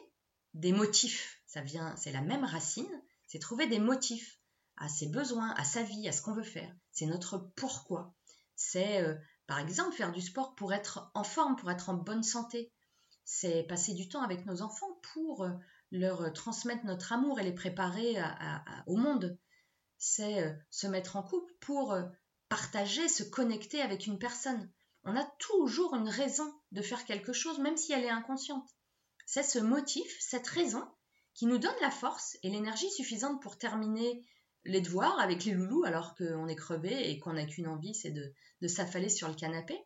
des 0.52 0.72
motifs. 0.72 1.42
Ça 1.46 1.62
vient, 1.62 1.96
c'est 1.96 2.12
la 2.12 2.20
même 2.20 2.44
racine, 2.44 3.02
c'est 3.26 3.38
trouver 3.38 3.66
des 3.66 3.78
motifs 3.78 4.38
à 4.76 4.88
ses 4.88 5.08
besoins, 5.08 5.50
à 5.52 5.64
sa 5.64 5.82
vie, 5.82 6.08
à 6.08 6.12
ce 6.12 6.22
qu'on 6.22 6.34
veut 6.34 6.42
faire. 6.42 6.74
C'est 6.92 7.06
notre 7.06 7.38
pourquoi. 7.56 8.14
C'est 8.56 9.00
euh, 9.02 9.14
par 9.46 9.58
exemple, 9.58 9.94
faire 9.94 10.12
du 10.12 10.20
sport 10.20 10.54
pour 10.54 10.72
être 10.72 11.10
en 11.14 11.24
forme, 11.24 11.56
pour 11.56 11.70
être 11.70 11.90
en 11.90 11.94
bonne 11.94 12.22
santé. 12.22 12.72
C'est 13.24 13.62
passer 13.64 13.94
du 13.94 14.08
temps 14.08 14.22
avec 14.22 14.44
nos 14.46 14.62
enfants 14.62 15.00
pour 15.14 15.48
leur 15.90 16.32
transmettre 16.32 16.84
notre 16.84 17.12
amour 17.12 17.40
et 17.40 17.44
les 17.44 17.54
préparer 17.54 18.16
au 18.86 18.96
monde. 18.96 19.38
C'est 19.98 20.42
euh, 20.42 20.52
se 20.70 20.86
mettre 20.86 21.16
en 21.16 21.22
couple 21.22 21.52
pour 21.60 21.92
euh, 21.92 22.02
partager, 22.48 23.08
se 23.08 23.22
connecter 23.22 23.80
avec 23.80 24.06
une 24.06 24.18
personne. 24.18 24.70
On 25.04 25.16
a 25.16 25.24
toujours 25.38 25.94
une 25.94 26.08
raison 26.08 26.52
de 26.72 26.82
faire 26.82 27.04
quelque 27.04 27.32
chose, 27.32 27.58
même 27.58 27.76
si 27.76 27.92
elle 27.92 28.04
est 28.04 28.10
inconsciente. 28.10 28.68
C'est 29.26 29.42
ce 29.42 29.58
motif, 29.58 30.06
cette 30.20 30.46
raison, 30.46 30.86
qui 31.34 31.46
nous 31.46 31.58
donne 31.58 31.74
la 31.80 31.90
force 31.90 32.36
et 32.42 32.50
l'énergie 32.50 32.90
suffisante 32.90 33.40
pour 33.40 33.56
terminer 33.56 34.24
les 34.64 34.80
devoirs 34.80 35.18
avec 35.20 35.44
les 35.44 35.52
loulous 35.52 35.84
alors 35.84 36.14
qu'on 36.14 36.48
est 36.48 36.56
crevé 36.56 37.10
et 37.10 37.18
qu'on 37.18 37.34
n'a 37.34 37.44
qu'une 37.44 37.68
envie, 37.68 37.94
c'est 37.94 38.10
de, 38.10 38.32
s'affaler 38.66 39.08
sur 39.08 39.28
le 39.28 39.34
canapé, 39.34 39.78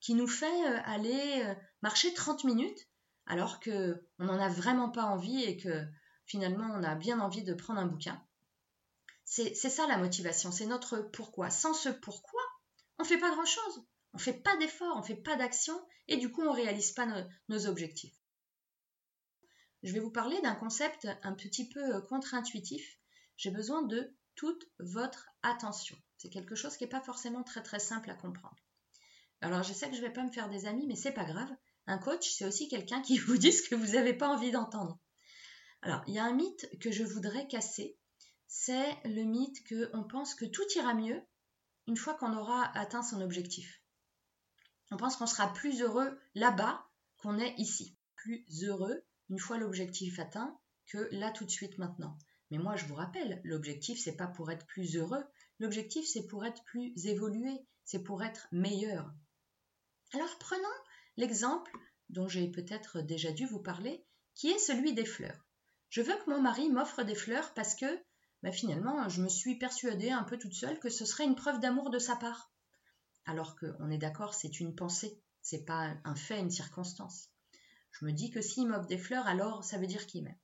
qui 0.00 0.14
nous 0.14 0.26
fait 0.26 0.46
euh, 0.46 0.80
aller 0.84 1.42
euh, 1.44 1.54
marcher 1.82 2.12
30 2.14 2.44
minutes 2.44 2.88
alors 3.26 3.60
qu'on 3.60 3.98
n'en 4.18 4.40
a 4.40 4.48
vraiment 4.48 4.90
pas 4.90 5.04
envie 5.04 5.42
et 5.42 5.56
que 5.56 5.84
finalement 6.24 6.68
on 6.72 6.82
a 6.82 6.94
bien 6.94 7.20
envie 7.20 7.42
de 7.42 7.54
prendre 7.54 7.80
un 7.80 7.86
bouquin. 7.86 8.22
C'est 9.24 9.54
ça 9.54 9.86
la 9.86 9.98
motivation, 9.98 10.50
c'est 10.50 10.64
notre 10.64 11.00
pourquoi. 11.12 11.50
Sans 11.50 11.74
ce 11.74 11.90
pourquoi, 11.90 12.40
on 12.98 13.02
ne 13.02 13.08
fait 13.08 13.18
pas 13.18 13.30
grand-chose. 13.30 13.84
On 14.14 14.18
ne 14.18 14.22
fait 14.22 14.32
pas 14.32 14.56
d'effort, 14.56 14.96
on 14.96 15.00
ne 15.00 15.04
fait 15.04 15.16
pas 15.16 15.36
d'action 15.36 15.78
et 16.06 16.16
du 16.16 16.32
coup 16.32 16.40
on 16.40 16.52
ne 16.52 16.56
réalise 16.56 16.92
pas 16.92 17.06
nos 17.48 17.66
objectifs. 17.66 18.16
Je 19.82 19.92
vais 19.92 20.00
vous 20.00 20.10
parler 20.10 20.40
d'un 20.40 20.54
concept 20.54 21.06
un 21.22 21.34
petit 21.34 21.68
peu 21.68 21.96
euh, 21.96 22.00
contre-intuitif. 22.00 22.98
J'ai 23.36 23.50
besoin 23.50 23.82
de 23.82 24.16
toute 24.34 24.64
votre 24.80 25.28
attention. 25.42 25.96
C'est 26.16 26.30
quelque 26.30 26.56
chose 26.56 26.76
qui 26.76 26.84
n'est 26.84 26.90
pas 26.90 27.00
forcément 27.00 27.44
très 27.44 27.62
très 27.62 27.78
simple 27.78 28.10
à 28.10 28.14
comprendre. 28.14 28.56
Alors 29.40 29.62
je 29.62 29.72
sais 29.72 29.88
que 29.88 29.96
je 29.96 30.02
ne 30.02 30.06
vais 30.06 30.12
pas 30.12 30.24
me 30.24 30.32
faire 30.32 30.48
des 30.48 30.66
amis, 30.66 30.86
mais 30.86 30.96
c'est 30.96 31.12
pas 31.12 31.24
grave. 31.24 31.50
Un 31.86 31.98
coach, 31.98 32.30
c'est 32.30 32.44
aussi 32.44 32.68
quelqu'un 32.68 33.00
qui 33.00 33.18
vous 33.18 33.38
dit 33.38 33.52
ce 33.52 33.68
que 33.68 33.74
vous 33.74 33.92
n'avez 33.92 34.14
pas 34.14 34.28
envie 34.28 34.50
d'entendre. 34.50 34.98
Alors, 35.82 36.02
il 36.06 36.14
y 36.14 36.18
a 36.18 36.24
un 36.24 36.34
mythe 36.34 36.68
que 36.80 36.90
je 36.90 37.04
voudrais 37.04 37.46
casser. 37.46 37.96
C'est 38.46 38.96
le 39.04 39.22
mythe 39.22 39.66
qu'on 39.68 40.04
pense 40.04 40.34
que 40.34 40.44
tout 40.44 40.66
ira 40.74 40.94
mieux 40.94 41.22
une 41.86 41.96
fois 41.96 42.14
qu'on 42.14 42.36
aura 42.36 42.76
atteint 42.76 43.02
son 43.02 43.20
objectif. 43.20 43.80
On 44.90 44.96
pense 44.96 45.16
qu'on 45.16 45.26
sera 45.26 45.52
plus 45.52 45.82
heureux 45.82 46.18
là-bas 46.34 46.86
qu'on 47.18 47.38
est 47.38 47.54
ici. 47.58 47.96
Plus 48.16 48.44
heureux 48.64 49.04
une 49.28 49.38
fois 49.38 49.58
l'objectif 49.58 50.18
atteint 50.18 50.58
que 50.86 51.08
là 51.12 51.30
tout 51.30 51.44
de 51.44 51.50
suite 51.50 51.78
maintenant. 51.78 52.16
Mais 52.50 52.58
moi, 52.58 52.76
je 52.76 52.86
vous 52.86 52.94
rappelle, 52.94 53.40
l'objectif, 53.44 54.00
c'est 54.00 54.16
pas 54.16 54.26
pour 54.26 54.50
être 54.50 54.66
plus 54.66 54.96
heureux. 54.96 55.22
L'objectif, 55.58 56.06
c'est 56.06 56.26
pour 56.26 56.46
être 56.46 56.64
plus 56.64 57.06
évolué, 57.06 57.52
c'est 57.84 58.02
pour 58.02 58.22
être 58.22 58.48
meilleur. 58.52 59.12
Alors 60.14 60.38
prenons 60.38 60.62
l'exemple 61.16 61.70
dont 62.08 62.28
j'ai 62.28 62.50
peut-être 62.50 63.02
déjà 63.02 63.30
dû 63.32 63.46
vous 63.46 63.60
parler, 63.60 64.04
qui 64.34 64.50
est 64.50 64.58
celui 64.58 64.94
des 64.94 65.04
fleurs. 65.04 65.46
Je 65.90 66.00
veux 66.00 66.16
que 66.16 66.30
mon 66.30 66.40
mari 66.40 66.70
m'offre 66.70 67.02
des 67.02 67.14
fleurs 67.14 67.52
parce 67.54 67.74
que, 67.74 68.00
bah, 68.42 68.52
finalement, 68.52 69.08
je 69.08 69.22
me 69.22 69.28
suis 69.28 69.58
persuadée 69.58 70.10
un 70.10 70.24
peu 70.24 70.38
toute 70.38 70.54
seule 70.54 70.78
que 70.78 70.88
ce 70.88 71.04
serait 71.04 71.24
une 71.24 71.34
preuve 71.34 71.60
d'amour 71.60 71.90
de 71.90 71.98
sa 71.98 72.16
part. 72.16 72.52
Alors 73.26 73.56
qu'on 73.56 73.90
est 73.90 73.98
d'accord, 73.98 74.32
c'est 74.32 74.60
une 74.60 74.74
pensée, 74.74 75.20
c'est 75.42 75.64
pas 75.64 75.94
un 76.04 76.14
fait, 76.14 76.40
une 76.40 76.50
circonstance. 76.50 77.30
Je 77.90 78.06
me 78.06 78.12
dis 78.12 78.30
que 78.30 78.40
s'il 78.40 78.68
m'offre 78.68 78.86
des 78.86 78.98
fleurs, 78.98 79.26
alors 79.26 79.64
ça 79.64 79.76
veut 79.76 79.86
dire 79.86 80.06
qu'il 80.06 80.24
m'aime. 80.24 80.38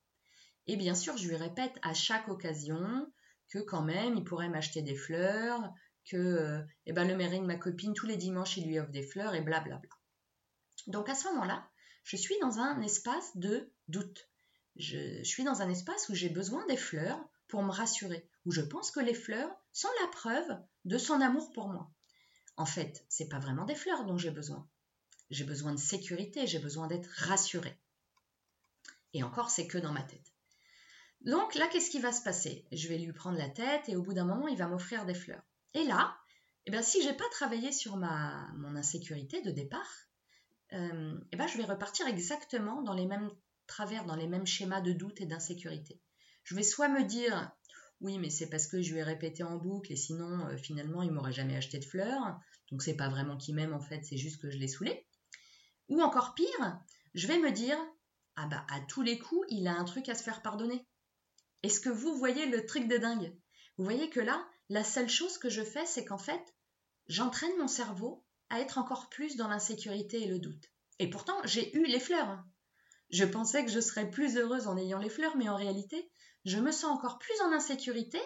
Et 0.67 0.77
bien 0.77 0.95
sûr, 0.95 1.17
je 1.17 1.29
lui 1.29 1.37
répète 1.37 1.79
à 1.83 1.95
chaque 1.95 2.29
occasion 2.29 3.11
que 3.49 3.59
quand 3.59 3.83
même, 3.83 4.17
il 4.17 4.25
pourrait 4.25 4.49
m'acheter 4.49 4.83
des 4.83 4.97
fleurs, 4.97 5.73
que 6.05 6.17
euh, 6.17 6.63
eh 6.87 6.93
ben, 6.93 7.07
le 7.07 7.17
mairie 7.17 7.41
de 7.41 7.47
ma 7.47 7.57
copine, 7.57 7.95
tous 7.95 8.07
les 8.07 8.17
dimanches, 8.17 8.57
il 8.57 8.67
lui 8.67 8.79
offre 8.79 8.91
des 8.91 9.03
fleurs, 9.03 9.35
et 9.35 9.41
blablabla. 9.41 9.91
Donc 10.87 11.09
à 11.09 11.15
ce 11.15 11.29
moment-là, 11.29 11.67
je 12.05 12.17
suis 12.17 12.39
dans 12.41 12.59
un 12.59 12.81
espace 12.83 13.37
de 13.37 13.71
doute. 13.89 14.29
Je 14.77 15.23
suis 15.23 15.45
dans 15.45 15.63
un 15.63 15.71
espace 15.71 16.09
où 16.09 16.15
j'ai 16.15 16.29
besoin 16.29 16.67
des 16.67 16.77
fleurs 16.77 17.19
pour 17.49 17.63
me 17.63 17.71
rassurer, 17.71 18.29
où 18.45 18.51
je 18.51 18.61
pense 18.61 18.91
que 18.91 19.01
les 19.01 19.15
fleurs 19.15 19.51
sont 19.73 19.89
la 20.03 20.09
preuve 20.09 20.59
de 20.85 20.99
son 20.99 21.21
amour 21.21 21.51
pour 21.53 21.69
moi. 21.69 21.91
En 22.57 22.67
fait, 22.67 23.05
c'est 23.09 23.29
pas 23.29 23.39
vraiment 23.39 23.65
des 23.65 23.75
fleurs 23.75 24.05
dont 24.05 24.19
j'ai 24.19 24.31
besoin. 24.31 24.69
J'ai 25.31 25.45
besoin 25.45 25.73
de 25.73 25.79
sécurité, 25.79 26.47
j'ai 26.47 26.59
besoin 26.59 26.87
d'être 26.87 27.09
rassurée. 27.17 27.79
Et 29.13 29.23
encore, 29.23 29.51
c'est 29.51 29.67
que 29.67 29.79
dans 29.79 29.93
ma 29.93 30.03
tête. 30.03 30.33
Donc 31.23 31.55
là, 31.55 31.67
qu'est-ce 31.69 31.91
qui 31.91 32.01
va 32.01 32.13
se 32.13 32.23
passer? 32.23 32.67
Je 32.71 32.89
vais 32.89 32.99
lui 32.99 33.13
prendre 33.13 33.39
la 33.39 33.49
tête 33.49 33.89
et 33.89 33.97
au 33.97 34.03
bout 34.03 34.13
d'un 34.13 34.27
moment, 34.27 34.49
il 34.49 34.59
va 34.59 34.67
m'offrir 34.67 35.07
des 35.07 35.15
fleurs. 35.15 35.43
Et 35.75 35.85
là, 35.85 36.17
eh 36.67 36.71
bien, 36.71 36.83
si 36.83 37.03
j'ai 37.03 37.13
pas 37.13 37.29
travaillé 37.31 37.73
sur 37.73 37.97
ma, 37.97 38.49
mon 38.57 38.77
insécurité 38.77 39.43
de 39.43 39.51
départ, 39.51 39.91
euh, 40.73 41.19
eh 41.33 41.37
bien, 41.37 41.47
je 41.47 41.59
vais 41.59 41.65
repartir 41.65 42.07
exactement 42.07 42.83
dans 42.83 42.95
les 42.95 43.07
mêmes 43.07 43.31
travers, 43.67 44.05
dans 44.05 44.17
les 44.17 44.29
mêmes 44.29 44.47
schémas 44.47 44.81
de 44.81 44.93
doute 44.93 45.21
et 45.21 45.27
d'insécurité. 45.27 46.01
Je 46.45 46.55
vais 46.55 46.63
soit 46.63 46.89
me 46.89 47.05
dire 47.05 47.51
oui, 48.01 48.19
mais 48.19 48.31
c'est 48.31 48.49
parce 48.49 48.67
que 48.67 48.83
je 48.83 48.93
lui 48.93 48.99
ai 48.99 49.03
répété 49.03 49.43
en 49.43 49.57
boucle 49.57 49.93
et 49.93 49.97
sinon, 49.97 50.47
euh, 50.47 50.57
finalement, 50.57 51.03
il 51.03 51.11
m'aurait 51.11 51.33
jamais 51.33 51.57
acheté 51.57 51.79
de 51.79 51.85
fleurs. 51.85 52.39
Donc, 52.71 52.83
c'est 52.83 52.97
pas 52.97 53.09
vraiment 53.09 53.37
qu'il 53.37 53.55
m'aime 53.55 53.73
en 53.73 53.81
fait, 53.81 54.05
c'est 54.05 54.17
juste 54.17 54.41
que 54.41 54.51
je 54.51 54.59
l'ai 54.59 54.69
saoulé. 54.69 55.07
Ou 55.89 56.03
encore 56.03 56.35
pire, 56.35 56.81
je 57.15 57.27
vais 57.27 57.39
me 57.39 57.51
dire 57.51 57.79
Ah 58.37 58.47
bah 58.47 58.67
à 58.71 58.81
tous 58.81 59.03
les 59.03 59.19
coups, 59.19 59.47
il 59.49 59.67
a 59.69 59.75
un 59.75 59.85
truc 59.85 60.09
à 60.09 60.15
se 60.15 60.23
faire 60.23 60.43
pardonner. 60.43 60.87
Est-ce 61.63 61.81
que 61.81 61.89
vous 61.89 62.17
voyez 62.17 62.47
le 62.47 62.67
truc 62.67 62.89
de 62.89 62.97
dingue? 62.97 63.35
Vous 63.77 63.85
voyez 63.85 64.11
que 64.11 64.21
là, 64.21 64.47
la 64.69 64.85
seule 64.85 65.09
chose 65.09 65.39
que 65.39 65.51
je 65.51 65.63
fais, 65.63 65.87
c'est 65.87 66.05
qu'en 66.05 66.19
fait, 66.19 66.55
j'entraîne 67.07 67.57
mon 67.59 67.69
cerveau 67.69 68.25
à 68.51 68.61
être 68.61 68.79
encore 68.79 69.09
plus 69.09 69.37
dans 69.37 69.49
l'insécurité 69.49 70.23
et 70.23 70.27
le 70.27 70.39
doute. 70.39 70.65
Et 70.99 71.09
pourtant, 71.09 71.37
j'ai 71.45 71.77
eu 71.77 71.85
les 71.85 72.01
fleurs. 72.01 72.43
Je 73.11 73.25
pensais 73.25 73.65
que 73.65 73.71
je 73.71 73.81
serais 73.81 74.11
plus 74.11 74.37
heureuse 74.37 74.67
en 74.67 74.77
ayant 74.77 74.99
les 74.99 75.11
fleurs, 75.11 75.37
mais 75.37 75.49
en 75.49 75.57
réalité, 75.57 76.11
je 76.45 76.59
me 76.59 76.73
sens 76.73 76.93
encore 76.93 77.19
plus 77.19 77.41
en 77.43 77.53
insécurité 77.53 78.21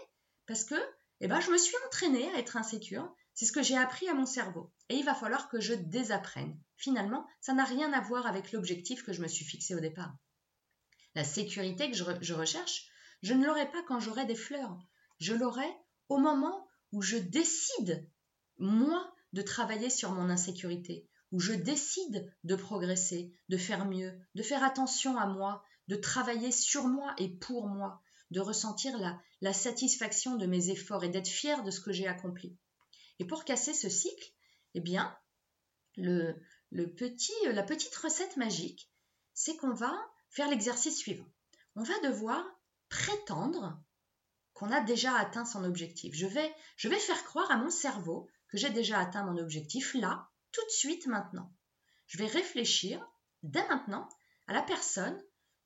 parce 0.47 0.65
que 0.65 0.77
eh 1.21 1.29
ben, 1.29 1.41
je 1.41 1.51
me 1.51 1.59
suis 1.59 1.77
entraînée 1.87 2.33
à 2.35 2.39
être 2.39 2.57
insécure 2.57 3.13
c'est 3.39 3.47
ce 3.47 3.53
que 3.53 3.63
j'ai 3.63 3.77
appris 3.77 4.09
à 4.09 4.15
mon 4.15 4.27
cerveau. 4.27 4.73
Et 4.89 4.97
il 4.97 5.05
va 5.05 5.15
falloir 5.15 5.49
que 5.49 5.61
je 5.61 5.73
désapprenne. 5.73 6.59
Finalement, 6.77 7.25
ça 7.41 7.53
n'a 7.53 7.63
rien 7.63 7.93
à 7.93 8.01
voir 8.01 8.27
avec 8.27 8.51
l'objectif 8.51 9.05
que 9.05 9.13
je 9.13 9.23
me 9.23 9.29
suis 9.29 9.45
fixé 9.45 9.77
au 9.77 9.81
départ. 9.81 10.13
La 11.15 11.23
sécurité 11.23 11.89
que 11.89 11.97
je, 11.97 12.35
recherche, 12.35 12.89
je 13.23 13.35
ne 13.35 13.47
l'aurai 13.47 13.71
pas 13.71 13.81
quand 13.87 14.01
j'aurai 14.01 14.27
des 14.27 14.35
fleurs. 14.35 14.77
Je 15.21 15.35
l'aurai 15.35 15.69
au 16.09 16.19
moment 16.19 16.67
où 16.93 17.03
je 17.03 17.17
décide, 17.17 18.09
moi, 18.59 19.15
de 19.33 19.43
travailler 19.43 19.91
sur 19.91 20.13
mon 20.13 20.31
insécurité, 20.31 21.07
où 21.33 21.41
je 21.41 21.53
décide 21.53 22.33
de 22.45 22.57
progresser, 22.57 23.35
de 23.49 23.57
faire 23.57 23.85
mieux, 23.85 24.19
de 24.35 24.43
faire 24.43 24.65
attention 24.65 25.19
à 25.19 25.27
moi, 25.27 25.63
de 25.89 25.97
travailler 25.97 26.53
sur 26.53 26.89
moi 26.89 27.15
et 27.19 27.29
pour 27.29 27.67
moi, 27.67 28.01
de 28.31 28.41
ressentir 28.41 28.97
la, 29.41 29.53
satisfaction 29.53 30.37
de 30.37 30.47
mes 30.47 30.71
efforts 30.71 31.05
et 31.05 31.09
d'être 31.09 31.29
fier 31.29 31.63
de 31.63 31.71
ce 31.71 31.81
que 31.81 31.93
j'ai 31.93 32.07
accompli. 32.07 32.57
Et 33.19 33.27
pour 33.27 33.45
casser 33.45 33.75
ce 33.75 33.89
cycle, 33.89 34.33
eh 34.75 34.81
bien, 34.81 35.17
la 35.97 36.35
petite 37.63 37.97
recette 37.97 38.37
magique, 38.37 38.91
c'est 39.35 39.57
qu'on 39.57 39.73
va 39.73 39.95
faire 40.31 40.49
l'exercice 40.49 40.99
suivant. 40.99 41.29
On 41.75 41.83
va 41.83 41.99
devoir 42.01 42.45
prétendre 42.89 43.81
qu'on 44.59 44.73
a 44.73 44.81
déjà 44.81 45.17
atteint 45.17 45.45
son 45.45 45.63
objectif. 45.63 46.13
Je 46.17 46.27
vais, 46.27 46.53
je 46.77 46.89
vais 46.89 46.99
faire 46.99 47.23
croire 47.23 47.49
à 47.53 47.57
mon 47.57 47.71
cerveau 47.71 48.29
que 48.49 48.59
j'ai 48.59 48.71
déjà 48.71 48.99
atteint 48.99 49.23
mon 49.23 49.39
objectif 49.39 49.95
là, 49.95 50.29
tout 50.51 50.65
de 50.65 50.71
suite 50.71 51.07
maintenant. 51.07 51.55
Je 52.09 52.19
vais 52.19 52.27
réfléchir 52.27 53.01
dès 53.45 53.67
maintenant 53.69 54.09
à 54.49 54.55
la 54.55 54.63
personne 54.63 55.17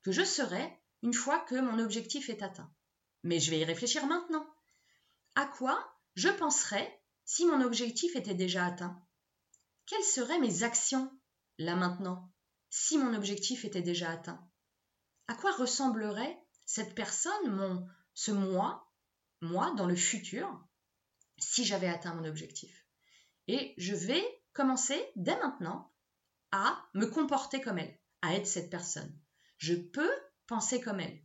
que 0.03 0.11
je 0.11 0.23
serai 0.23 0.79
une 1.01 1.15
fois 1.15 1.39
que 1.39 1.55
mon 1.55 1.79
objectif 1.79 2.29
est 2.29 2.43
atteint. 2.43 2.71
Mais 3.23 3.39
je 3.39 3.49
vais 3.49 3.59
y 3.59 3.65
réfléchir 3.65 4.05
maintenant. 4.05 4.45
À 5.33 5.45
quoi 5.45 5.97
je 6.13 6.29
penserai 6.29 6.87
si 7.25 7.47
mon 7.47 7.61
objectif 7.61 8.15
était 8.15 8.35
déjà 8.35 8.63
atteint? 8.63 9.01
Quelles 9.87 10.03
seraient 10.03 10.39
mes 10.39 10.61
actions, 10.61 11.11
là 11.57 11.75
maintenant, 11.75 12.31
si 12.69 12.99
mon 12.99 13.15
objectif 13.15 13.65
était 13.65 13.81
déjà 13.81 14.11
atteint? 14.11 14.47
À 15.27 15.33
quoi 15.33 15.51
ressemblerait 15.53 16.37
cette 16.65 16.93
personne, 16.93 17.55
mon, 17.55 17.87
ce 18.13 18.31
moi, 18.31 18.82
moi, 19.43 19.73
dans 19.77 19.85
le 19.85 19.95
futur, 19.95 20.47
si 21.37 21.65
j'avais 21.65 21.87
atteint 21.87 22.13
mon 22.15 22.25
objectif 22.25 22.85
Et 23.47 23.73
je 23.77 23.93
vais 23.93 24.23
commencer 24.53 25.03
dès 25.15 25.37
maintenant 25.37 25.93
à 26.51 26.83
me 26.93 27.05
comporter 27.05 27.61
comme 27.61 27.79
elle, 27.79 27.99
à 28.21 28.33
être 28.33 28.47
cette 28.47 28.69
personne. 28.69 29.15
Je 29.57 29.75
peux 29.75 30.11
penser 30.47 30.81
comme 30.81 30.99
elle. 30.99 31.23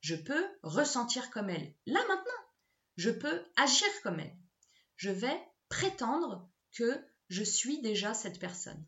Je 0.00 0.16
peux 0.16 0.46
ressentir 0.62 1.30
comme 1.30 1.50
elle. 1.50 1.74
Là 1.86 2.00
maintenant, 2.08 2.44
je 2.96 3.10
peux 3.10 3.44
agir 3.56 3.88
comme 4.02 4.20
elle 4.20 4.36
je 5.00 5.08
vais 5.08 5.42
prétendre 5.70 6.46
que 6.72 7.02
je 7.30 7.42
suis 7.42 7.80
déjà 7.80 8.12
cette 8.12 8.38
personne. 8.38 8.84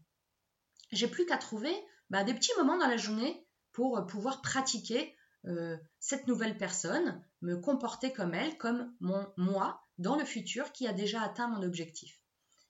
J'ai 0.90 1.08
plus 1.08 1.24
qu'à 1.24 1.38
trouver 1.38 1.74
bah, 2.10 2.22
des 2.22 2.34
petits 2.34 2.52
moments 2.58 2.76
dans 2.76 2.86
la 2.86 2.98
journée 2.98 3.46
pour 3.72 4.06
pouvoir 4.06 4.42
pratiquer 4.42 5.16
euh, 5.46 5.76
cette 5.98 6.26
nouvelle 6.26 6.56
personne, 6.56 7.24
me 7.40 7.56
comporter 7.56 8.12
comme 8.12 8.34
elle, 8.34 8.56
comme 8.58 8.94
mon 9.00 9.26
moi 9.36 9.82
dans 9.98 10.16
le 10.16 10.24
futur 10.24 10.72
qui 10.72 10.86
a 10.86 10.92
déjà 10.92 11.22
atteint 11.22 11.48
mon 11.48 11.62
objectif. 11.62 12.20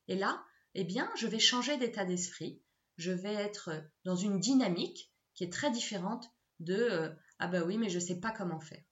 Et 0.08 0.16
là, 0.16 0.42
eh 0.74 0.84
bien, 0.84 1.10
je 1.16 1.26
vais 1.26 1.38
changer 1.38 1.76
d'état 1.76 2.04
d'esprit, 2.04 2.62
je 2.96 3.12
vais 3.12 3.34
être 3.34 3.70
dans 4.04 4.16
une 4.16 4.40
dynamique 4.40 5.12
qui 5.34 5.44
est 5.44 5.52
très 5.52 5.70
différente 5.70 6.30
de 6.60 6.74
euh, 6.74 7.10
ah 7.38 7.48
bah 7.48 7.62
oui, 7.64 7.76
mais 7.76 7.90
je 7.90 7.96
ne 7.96 8.04
sais 8.04 8.20
pas 8.20 8.30
comment 8.30 8.60
faire. 8.60 8.82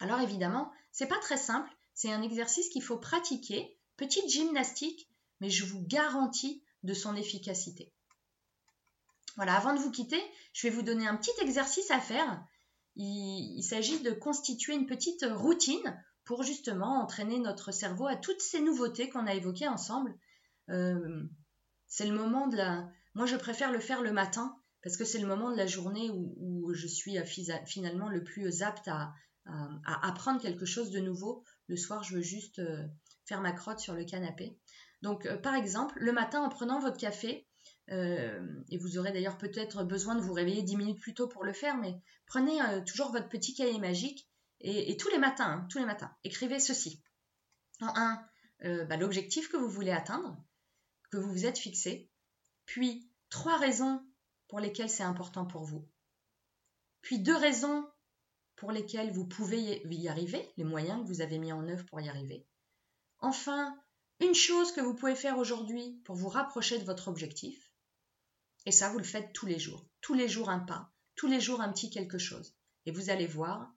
Alors 0.00 0.20
évidemment, 0.20 0.70
c'est 0.92 1.06
pas 1.06 1.18
très 1.18 1.36
simple, 1.36 1.70
c'est 1.94 2.12
un 2.12 2.22
exercice 2.22 2.68
qu'il 2.68 2.82
faut 2.82 2.98
pratiquer, 2.98 3.78
petite 3.96 4.28
gymnastique, 4.28 5.08
mais 5.40 5.50
je 5.50 5.64
vous 5.64 5.82
garantis 5.86 6.62
de 6.82 6.94
son 6.94 7.16
efficacité. 7.16 7.92
Voilà, 9.36 9.56
avant 9.56 9.74
de 9.74 9.80
vous 9.80 9.90
quitter, 9.90 10.20
je 10.52 10.66
vais 10.66 10.74
vous 10.74 10.82
donner 10.82 11.06
un 11.06 11.16
petit 11.16 11.32
exercice 11.42 11.90
à 11.90 12.00
faire. 12.00 12.44
Il, 12.96 13.62
s'agit 13.62 14.00
de 14.00 14.12
constituer 14.12 14.74
une 14.74 14.86
petite 14.86 15.26
routine 15.28 16.00
pour 16.24 16.42
justement 16.42 17.02
entraîner 17.02 17.38
notre 17.38 17.72
cerveau 17.72 18.06
à 18.06 18.16
toutes 18.16 18.40
ces 18.40 18.60
nouveautés 18.60 19.08
qu'on 19.08 19.26
a 19.26 19.34
évoquées 19.34 19.68
ensemble. 19.68 20.14
Euh, 20.70 21.24
c'est 21.88 22.06
le 22.06 22.16
moment 22.16 22.46
de 22.46 22.56
la... 22.56 22.88
Moi, 23.14 23.26
je 23.26 23.36
préfère 23.36 23.72
le 23.72 23.80
faire 23.80 24.02
le 24.02 24.12
matin 24.12 24.56
parce 24.82 24.96
que 24.96 25.04
c'est 25.04 25.18
le 25.18 25.26
moment 25.26 25.50
de 25.50 25.56
la 25.56 25.66
journée 25.66 26.10
où, 26.10 26.72
je 26.74 26.86
suis 26.86 27.16
finalement 27.66 28.08
le 28.08 28.22
plus 28.22 28.62
apte 28.62 28.88
à, 28.88 29.14
apprendre 30.02 30.40
quelque 30.40 30.66
chose 30.66 30.90
de 30.90 31.00
nouveau. 31.00 31.42
Le 31.68 31.76
soir, 31.76 32.02
je 32.02 32.16
veux 32.16 32.22
juste 32.22 32.58
euh, 32.58 32.86
faire 33.24 33.40
ma 33.40 33.52
crotte 33.52 33.78
sur 33.78 33.94
le 33.94 34.04
canapé. 34.04 34.58
Donc, 35.02 35.26
euh, 35.26 35.36
par 35.36 35.54
exemple, 35.54 35.94
le 35.98 36.12
matin, 36.12 36.42
en 36.42 36.48
prenant 36.48 36.80
votre 36.80 36.98
café, 36.98 37.46
et 37.88 38.78
vous 38.78 38.98
aurez 38.98 39.12
d'ailleurs 39.12 39.38
peut-être 39.38 39.84
besoin 39.84 40.14
de 40.14 40.20
vous 40.20 40.32
réveiller 40.32 40.62
10 40.62 40.76
minutes 40.76 41.00
plus 41.00 41.14
tôt 41.14 41.28
pour 41.28 41.44
le 41.44 41.52
faire, 41.52 41.76
mais 41.76 42.00
prenez 42.26 42.60
euh, 42.62 42.80
toujours 42.82 43.12
votre 43.12 43.28
petit 43.28 43.54
cahier 43.54 43.78
magique 43.78 44.28
et, 44.60 44.96
tous 44.96 45.10
les 45.10 45.18
matins, 45.18 45.50
hein, 45.50 45.66
tous 45.70 45.78
les 45.78 45.84
matins, 45.84 46.14
écrivez 46.24 46.58
ceci. 46.58 47.02
En 47.80 47.92
un, 47.96 48.26
euh, 48.64 48.84
bah, 48.86 48.96
l'objectif 48.96 49.48
que 49.48 49.58
vous 49.58 49.68
voulez 49.68 49.90
atteindre, 49.90 50.42
que 51.10 51.18
vous 51.18 51.30
vous 51.30 51.44
êtes 51.44 51.58
fixé, 51.58 52.10
puis 52.64 53.10
trois 53.28 53.58
raisons 53.58 54.02
pour 54.48 54.60
lesquelles 54.60 54.88
c'est 54.88 55.02
important 55.02 55.44
pour 55.44 55.64
vous, 55.64 55.86
puis 57.02 57.18
deux 57.18 57.36
raisons 57.36 57.86
pour 58.56 58.72
lesquelles 58.72 59.10
vous 59.10 59.26
pouvez 59.26 59.82
y 59.84 60.08
arriver, 60.08 60.50
les 60.56 60.64
moyens 60.64 61.02
que 61.02 61.08
vous 61.08 61.20
avez 61.20 61.38
mis 61.38 61.52
en 61.52 61.68
œuvre 61.68 61.84
pour 61.84 62.00
y 62.00 62.08
arriver. 62.08 62.46
Enfin, 63.18 63.76
une 64.20 64.34
chose 64.34 64.72
que 64.72 64.80
vous 64.80 64.94
pouvez 64.94 65.16
faire 65.16 65.38
aujourd'hui 65.38 66.00
pour 66.04 66.14
vous 66.14 66.28
rapprocher 66.28 66.78
de 66.78 66.84
votre 66.84 67.08
objectif. 67.08 67.63
Et 68.66 68.72
ça, 68.72 68.88
vous 68.88 68.98
le 68.98 69.04
faites 69.04 69.32
tous 69.32 69.46
les 69.46 69.58
jours. 69.58 69.86
Tous 70.00 70.14
les 70.14 70.28
jours 70.28 70.50
un 70.50 70.60
pas, 70.60 70.90
tous 71.16 71.26
les 71.26 71.40
jours 71.40 71.60
un 71.60 71.72
petit 71.72 71.90
quelque 71.90 72.18
chose. 72.18 72.54
Et 72.86 72.92
vous 72.92 73.10
allez 73.10 73.26
voir, 73.26 73.72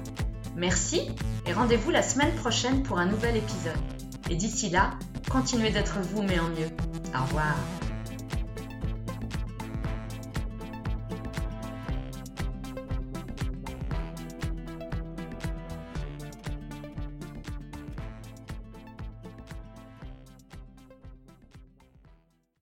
Merci 0.54 1.08
et 1.46 1.54
rendez-vous 1.54 1.92
la 1.92 2.02
semaine 2.02 2.34
prochaine 2.34 2.82
pour 2.82 2.98
un 2.98 3.06
nouvel 3.06 3.38
épisode. 3.38 3.72
Et 4.28 4.36
d'ici 4.36 4.68
là, 4.68 4.90
continuez 5.30 5.70
d'être 5.70 6.00
vous 6.00 6.22
mais 6.22 6.38
en 6.38 6.50
mieux. 6.50 6.68
Au 7.18 7.22
revoir. 7.22 7.56